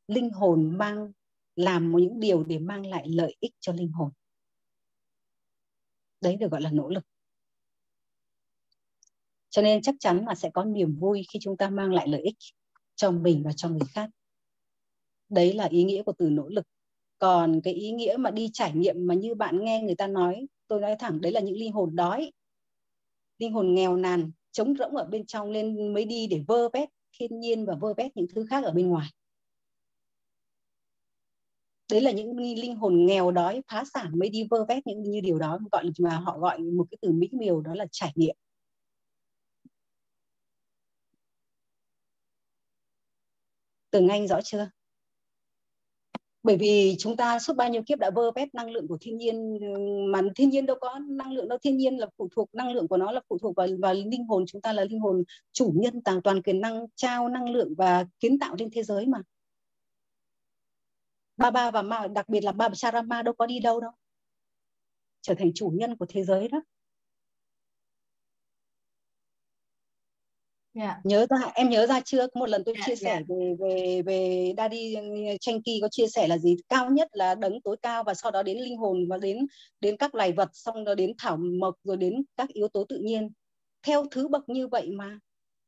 linh 0.08 0.30
hồn 0.30 0.78
mang, 0.78 1.12
làm 1.56 1.92
một 1.92 2.00
những 2.00 2.20
điều 2.20 2.44
để 2.44 2.60
mang 2.60 2.86
lại 2.86 3.10
lợi 3.10 3.36
ích 3.40 3.52
cho 3.60 3.74
linh 3.74 3.92
hồn. 3.92 4.12
Đấy 6.22 6.36
được 6.36 6.52
gọi 6.52 6.62
là 6.62 6.72
nỗ 6.72 6.90
lực. 6.90 7.04
Cho 9.50 9.62
nên 9.62 9.82
chắc 9.82 9.96
chắn 10.00 10.26
là 10.28 10.36
sẽ 10.36 10.50
có 10.54 10.64
niềm 10.64 10.96
vui 10.96 11.26
khi 11.34 11.40
chúng 11.42 11.58
ta 11.58 11.70
mang 11.70 11.94
lại 11.94 12.08
lợi 12.08 12.22
ích 12.22 12.36
cho 12.96 13.12
mình 13.12 13.44
và 13.44 13.52
cho 13.56 13.70
người 13.70 13.88
khác. 13.94 14.10
Đấy 15.30 15.54
là 15.54 15.66
ý 15.66 15.84
nghĩa 15.84 16.04
của 16.04 16.14
từ 16.18 16.30
nỗ 16.30 16.48
lực. 16.48 16.68
Còn 17.18 17.62
cái 17.64 17.74
ý 17.74 17.92
nghĩa 17.92 18.16
mà 18.20 18.32
đi 18.32 18.50
trải 18.54 18.74
nghiệm 18.74 19.08
mà 19.08 19.14
như 19.14 19.36
bạn 19.36 19.64
nghe 19.64 19.82
người 19.82 19.96
ta 19.96 20.08
nói 20.08 20.48
tôi 20.72 20.82
nói 20.82 20.96
thẳng, 21.00 21.22
đấy 21.22 21.32
là 21.32 21.40
những 21.42 21.58
linh 21.58 21.72
hồn 21.72 21.96
đói. 21.96 22.32
Linh 23.38 23.54
hồn 23.54 23.74
nghèo 23.76 23.96
nàn, 23.96 24.32
trống 24.52 24.76
rỗng 24.80 24.96
ở 24.96 25.06
bên 25.06 25.26
trong 25.26 25.52
nên 25.52 25.94
mới 25.94 26.06
đi 26.06 26.28
để 26.28 26.44
vơ 26.48 26.70
vét 26.70 26.90
thiên 27.12 27.40
nhiên 27.40 27.66
và 27.66 27.76
vơ 27.82 27.94
vét 27.94 28.18
những 28.18 28.28
thứ 28.36 28.46
khác 28.50 28.64
ở 28.64 28.72
bên 28.72 28.88
ngoài. 28.88 29.10
Đấy 31.92 32.02
là 32.02 32.12
những 32.12 32.38
linh 32.40 32.76
hồn 32.76 33.06
nghèo 33.06 33.32
đói, 33.32 33.62
phá 33.72 33.84
sản 33.94 34.20
mới 34.20 34.30
đi 34.30 34.48
vơ 34.50 34.66
vét 34.66 34.88
những 34.88 35.02
như 35.02 35.22
điều 35.22 35.40
đó, 35.40 35.60
gọi 35.72 35.86
là 35.86 35.92
mà 36.00 36.18
họ 36.18 36.40
gọi 36.40 36.60
một 36.60 36.86
cái 36.92 36.98
từ 37.02 37.12
mỹ 37.12 37.30
miều, 37.32 37.62
đó 37.62 37.76
là 37.76 37.86
trải 37.92 38.12
nghiệm. 38.16 38.36
Từng 43.92 44.08
Anh 44.08 44.28
rõ 44.28 44.42
chưa? 44.44 44.70
Bởi 46.44 46.58
vì 46.58 46.96
chúng 47.00 47.18
ta 47.18 47.40
suốt 47.40 47.54
bao 47.54 47.70
nhiêu 47.70 47.84
kiếp 47.84 48.00
đã 48.00 48.10
vơ 48.10 48.32
vét 48.32 48.56
năng 48.56 48.72
lượng 48.72 48.88
của 48.88 48.98
thiên 49.02 49.18
nhiên 49.18 49.60
mà 50.12 50.22
thiên 50.36 50.50
nhiên 50.50 50.66
đâu 50.66 50.78
có 50.82 51.00
năng 51.00 51.32
lượng 51.32 51.48
đâu. 51.50 51.58
Thiên 51.64 51.78
nhiên 51.78 51.98
là 51.98 52.08
phụ 52.18 52.30
thuộc 52.36 52.50
năng 52.54 52.74
lượng 52.74 52.88
của 52.88 52.98
nó 52.98 53.12
là 53.12 53.22
phụ 53.30 53.38
thuộc 53.38 53.56
vào, 53.56 53.68
vào 53.82 53.94
linh 53.94 54.26
hồn. 54.26 54.44
Chúng 54.48 54.62
ta 54.62 54.74
là 54.74 54.84
linh 54.84 55.00
hồn 55.00 55.24
chủ 55.52 55.74
nhân 55.76 56.02
toàn 56.04 56.22
toàn 56.22 56.42
quyền 56.42 56.62
năng 56.62 56.86
trao 56.96 57.30
năng 57.30 57.50
lượng 57.50 57.74
và 57.78 58.06
kiến 58.20 58.40
tạo 58.40 58.56
trên 58.60 58.70
thế 58.72 58.84
giới 58.84 59.06
mà. 59.06 59.22
Ba 61.38 61.52
ba 61.52 61.72
và 61.72 61.82
ma 61.82 62.08
đặc 62.08 62.30
biệt 62.30 62.44
là 62.44 62.52
ba 62.52 62.70
Charama 62.74 63.22
đâu 63.22 63.34
có 63.34 63.46
đi 63.46 63.60
đâu 63.60 63.80
đâu. 63.80 63.92
Trở 65.22 65.34
thành 65.34 65.52
chủ 65.56 65.72
nhân 65.76 65.96
của 65.98 66.06
thế 66.10 66.24
giới 66.24 66.48
đó. 66.48 66.62
Yeah. 70.74 70.88
Dạ. 70.88 71.02
nhớ 71.04 71.26
ra 71.30 71.38
em 71.56 71.70
nhớ 71.70 71.88
ra 71.88 72.02
chưa 72.06 72.28
một 72.34 72.50
lần 72.50 72.64
tôi 72.64 72.76
yeah, 72.76 72.88
dạ, 72.88 72.92
chia 72.92 72.96
sẻ 72.96 73.10
yeah. 73.10 73.24
Dạ. 73.30 73.36
về 73.36 73.56
về 73.60 74.02
về 74.02 74.54
Daddy 74.58 74.96
Chenki 75.42 75.82
có 75.82 75.88
chia 75.92 76.08
sẻ 76.08 76.28
là 76.28 76.38
gì 76.38 76.56
cao 76.70 76.90
nhất 76.90 77.10
là 77.12 77.36
đấng 77.36 77.62
tối 77.62 77.78
cao 77.82 78.04
và 78.04 78.14
sau 78.14 78.32
đó 78.32 78.44
đến 78.44 78.58
linh 78.58 78.78
hồn 78.78 79.08
và 79.10 79.18
đến 79.18 79.46
đến 79.80 79.98
các 79.98 80.16
loài 80.16 80.32
vật 80.32 80.50
xong 80.54 80.84
đó 80.84 80.96
đến 80.96 81.14
thảo 81.18 81.38
mộc 81.38 81.76
rồi 81.84 81.98
đến 81.98 82.24
các 82.38 82.50
yếu 82.50 82.68
tố 82.68 82.84
tự 82.90 82.98
nhiên 82.98 83.30
theo 83.84 84.06
thứ 84.12 84.28
bậc 84.28 84.50
như 84.50 84.68
vậy 84.68 84.90
mà 84.92 85.20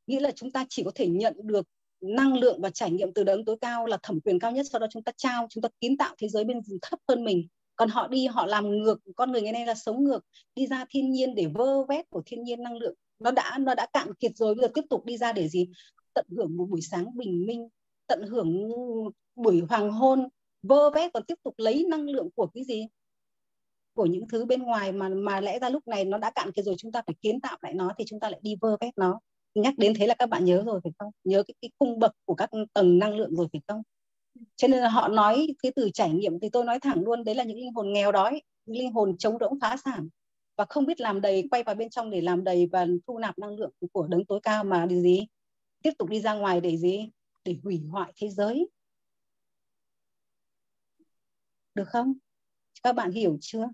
nghĩa 0.08 0.20
là 0.20 0.32
chúng 0.32 0.52
ta 0.52 0.66
chỉ 0.70 0.84
có 0.84 0.92
thể 0.96 1.08
nhận 1.08 1.34
được 1.44 1.68
năng 2.02 2.34
lượng 2.38 2.62
và 2.62 2.70
trải 2.70 2.92
nghiệm 2.92 3.13
từ 3.13 3.24
đấng 3.24 3.46
tối 3.46 3.58
cao 3.62 3.86
là 3.86 3.98
thẩm 4.04 4.22
quyền 4.22 4.39
cao 4.39 4.52
nhất 4.52 4.66
sau 4.72 4.80
đó 4.80 4.88
chúng 4.92 5.04
ta 5.04 5.12
trao 5.18 5.48
chúng 5.50 5.62
ta 5.62 5.70
kiến 5.82 5.98
tạo 5.98 6.16
thế 6.18 6.28
giới 6.28 6.44
bên 6.44 6.60
thấp 6.82 7.00
hơn 7.08 7.24
mình 7.24 7.48
còn 7.76 7.89
họ 7.89 8.08
đi 8.08 8.28
họ 8.28 8.46
làm 8.46 8.70
ngược 8.70 9.00
con 9.16 9.32
người 9.32 9.42
ngày 9.42 9.54
nay 9.54 9.66
là 9.66 9.76
sống 9.76 10.04
ngược 10.04 10.26
đi 10.56 10.68
ra 10.68 10.86
thiên 10.89 11.12
nhiên 11.12 11.36
để 11.36 11.48
vơ 11.54 11.86
vét 11.86 12.10
của 12.10 12.22
thiên 12.26 12.44
nhiên 12.44 12.63
năng 12.63 12.78
lượng 12.78 12.96
nó 13.19 13.32
đã 13.32 13.58
nó 13.60 13.76
đã 13.76 13.88
cạn 13.93 14.13
kiệt 14.13 14.32
rồi 14.36 14.56
bây 14.56 14.62
giờ 14.62 14.71
tiếp 14.76 14.82
tục 14.89 15.06
đi 15.06 15.17
ra 15.17 15.34
để 15.34 15.49
gì? 15.49 15.69
Tận 16.13 16.26
hưởng 16.38 16.58
một 16.58 16.65
buổi 16.69 16.82
sáng 16.82 17.17
bình 17.17 17.45
minh 17.45 17.67
tận 18.08 18.28
hưởng 18.28 18.71
buổi 19.36 19.62
hoàng 19.69 19.91
hôn 19.91 20.28
vơ 20.63 20.89
vét 20.89 21.13
còn 21.13 21.23
tiếp 21.23 21.36
tục 21.43 21.54
lấy 21.58 21.86
năng 21.89 22.10
lượng 22.10 22.30
của 22.36 22.47
cái 22.47 22.63
gì? 22.63 22.88
Của 23.93 24.06
những 24.06 24.28
thứ 24.28 24.45
bên 24.45 24.63
ngoài 24.63 24.91
mà 24.91 25.10
mà 25.10 25.41
lẽ 25.41 25.60
ra 25.60 25.69
lúc 25.69 25.88
này 25.88 26.06
nó 26.06 26.17
đã 26.17 26.32
cạn 26.36 26.52
kiệt 26.52 26.65
rồi 26.65 26.76
chúng 26.78 26.91
ta 26.91 27.02
phải 27.08 27.15
kiến 27.21 27.41
tạo 27.41 27.58
lại 27.62 27.73
nó 27.73 27.91
thì 27.97 28.06
chúng 28.08 28.19
ta 28.19 28.30
lại 28.30 28.39
đi 28.43 28.56
vơ 28.62 28.78
vét 28.82 28.97
nó. 28.97 29.19
Nhắc 29.56 29.73
đến 29.78 29.93
thế 29.95 30.08
là 30.08 30.15
các 30.19 30.30
bạn 30.30 30.45
nhớ 30.45 30.63
rồi 30.65 30.80
phải 30.84 30.91
không? 30.99 31.12
Nhớ 31.23 31.43
cái, 31.47 31.56
cái 31.62 31.71
cung 31.78 31.99
bậc 31.99 32.12
của 32.26 32.36
các 32.36 32.49
tầng 32.73 32.99
năng 32.99 33.15
lượng 33.15 33.36
rồi 33.36 33.47
phải 33.54 33.62
không? 33.67 33.82
Cho 34.56 34.67
nên 34.67 34.82
là 34.82 34.89
họ 34.89 35.08
nói 35.08 35.47
cái 35.63 35.71
từ 35.76 35.89
trải 35.93 36.12
nghiệm 36.12 36.39
thì 36.39 36.49
tôi 36.49 36.65
nói 36.65 36.80
thẳng 36.80 37.04
luôn 37.04 37.23
đấy 37.23 37.36
là 37.36 37.43
những 37.43 37.58
linh 37.58 37.73
hồn 37.73 37.93
nghèo 37.93 38.12
đói 38.12 38.41
linh 38.65 38.91
hồn 38.91 39.17
chống 39.17 39.38
rỗng 39.39 39.60
phá 39.62 39.78
sản 39.86 40.10
và 40.56 40.66
không 40.70 40.86
biết 40.86 41.02
làm 41.02 41.22
đầy, 41.22 41.48
quay 41.52 41.63
vào 41.63 41.76
bên 41.76 41.89
trong 41.89 42.10
để 42.10 42.22
làm 42.22 42.44
đầy 42.44 42.66
và 42.72 42.88
thu 43.08 43.18
nạp 43.18 43.39
năng 43.39 43.56
lượng 43.56 43.72
của 43.92 44.08
đấng 44.08 44.26
tối 44.26 44.39
cao 44.44 44.63
mà 44.63 44.86
để 44.86 45.02
gì? 45.02 45.28
Tiếp 45.82 45.92
tục 45.98 46.10
đi 46.10 46.22
ra 46.22 46.34
ngoài 46.34 46.62
để 46.62 46.78
gì? 46.78 47.10
Để 47.46 47.56
hủy 47.63 47.82
hoại 47.89 48.13
thế 48.16 48.30
giới. 48.30 48.68
Được 51.76 51.88
không? 51.88 52.13
Các 52.84 52.94
bạn 52.94 53.12
hiểu 53.12 53.38
chưa? 53.42 53.70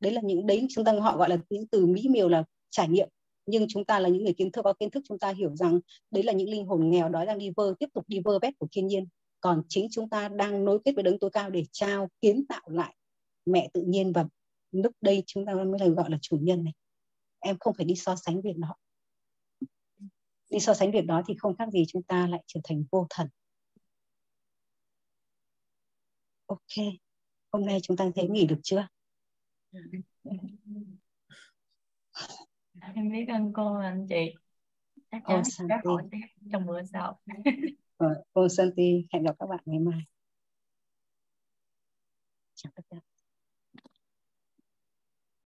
Đấy 0.00 0.12
là 0.12 0.20
những, 0.24 0.46
đấy 0.46 0.66
chúng 0.70 0.84
ta 0.84 0.92
họ 0.92 1.16
gọi 1.16 1.28
là 1.28 1.38
những 1.50 1.66
từ 1.66 1.86
mỹ 1.86 2.08
miều 2.10 2.28
là 2.28 2.44
trải 2.70 2.88
nghiệm. 2.88 3.08
Nhưng 3.46 3.66
chúng 3.68 3.84
ta 3.84 3.98
là 3.98 4.08
những 4.08 4.24
người 4.24 4.34
kiến 4.34 4.52
thức, 4.52 4.62
có 4.62 4.72
kiến 4.72 4.90
thức 4.90 5.04
chúng 5.08 5.18
ta 5.18 5.32
hiểu 5.32 5.56
rằng 5.56 5.80
đấy 6.10 6.22
là 6.22 6.32
những 6.32 6.50
linh 6.50 6.66
hồn 6.66 6.90
nghèo 6.90 7.08
đói 7.08 7.26
đang 7.26 7.38
đi 7.38 7.50
vơ, 7.56 7.74
tiếp 7.78 7.86
tục 7.94 8.04
đi 8.08 8.20
vơ 8.24 8.38
vét 8.38 8.58
của 8.58 8.66
thiên 8.72 8.86
nhiên. 8.86 9.06
Còn 9.40 9.62
chính 9.68 9.88
chúng 9.90 10.08
ta 10.08 10.28
đang 10.28 10.64
nối 10.64 10.78
kết 10.84 10.92
với 10.94 11.04
đấng 11.04 11.18
tối 11.18 11.30
cao 11.30 11.50
để 11.50 11.64
trao, 11.72 12.08
kiến 12.20 12.46
tạo 12.46 12.62
lại 12.66 12.96
mẹ 13.46 13.70
tự 13.72 13.82
nhiên 13.82 14.12
và 14.12 14.26
lúc 14.82 14.92
đây 15.00 15.22
chúng 15.26 15.46
ta 15.46 15.54
mới 15.54 15.80
là 15.80 15.88
gọi 15.88 16.10
là 16.10 16.18
chủ 16.22 16.38
nhân 16.42 16.64
này. 16.64 16.72
Em 17.38 17.56
không 17.60 17.74
phải 17.76 17.86
đi 17.86 17.94
so 17.96 18.16
sánh 18.16 18.40
việc 18.42 18.56
đó. 18.56 18.74
Đi 20.50 20.60
so 20.60 20.74
sánh 20.74 20.92
việc 20.92 21.06
đó 21.06 21.22
thì 21.26 21.34
không 21.38 21.56
khác 21.56 21.68
gì 21.72 21.84
chúng 21.88 22.02
ta 22.02 22.26
lại 22.26 22.42
trở 22.46 22.60
thành 22.64 22.84
vô 22.90 23.06
thần. 23.10 23.28
Ok 26.46 26.84
hôm 27.52 27.66
nay 27.66 27.78
chúng 27.82 27.96
ta 27.96 28.10
thấy 28.14 28.28
nghỉ 28.28 28.46
được 28.46 28.60
chưa? 28.62 28.88
Em 32.94 33.12
biết 33.12 33.26
ơn 33.28 33.52
cô 33.52 33.74
anh 33.74 34.06
chị. 34.08 34.34
Chắc 35.10 35.22
chắn 35.26 35.42
các 35.68 35.80
hỏi 35.84 36.02
trong 36.52 36.66
bữa 36.66 36.84
sau. 36.84 37.20
Cô 38.32 38.48
Santi 38.48 39.06
hẹn 39.12 39.22
gặp 39.24 39.36
các 39.38 39.46
bạn 39.46 39.60
ngày 39.64 39.78
mai. 39.78 40.00
Chào 42.54 42.72
tất 42.74 42.82
cả 42.90 42.96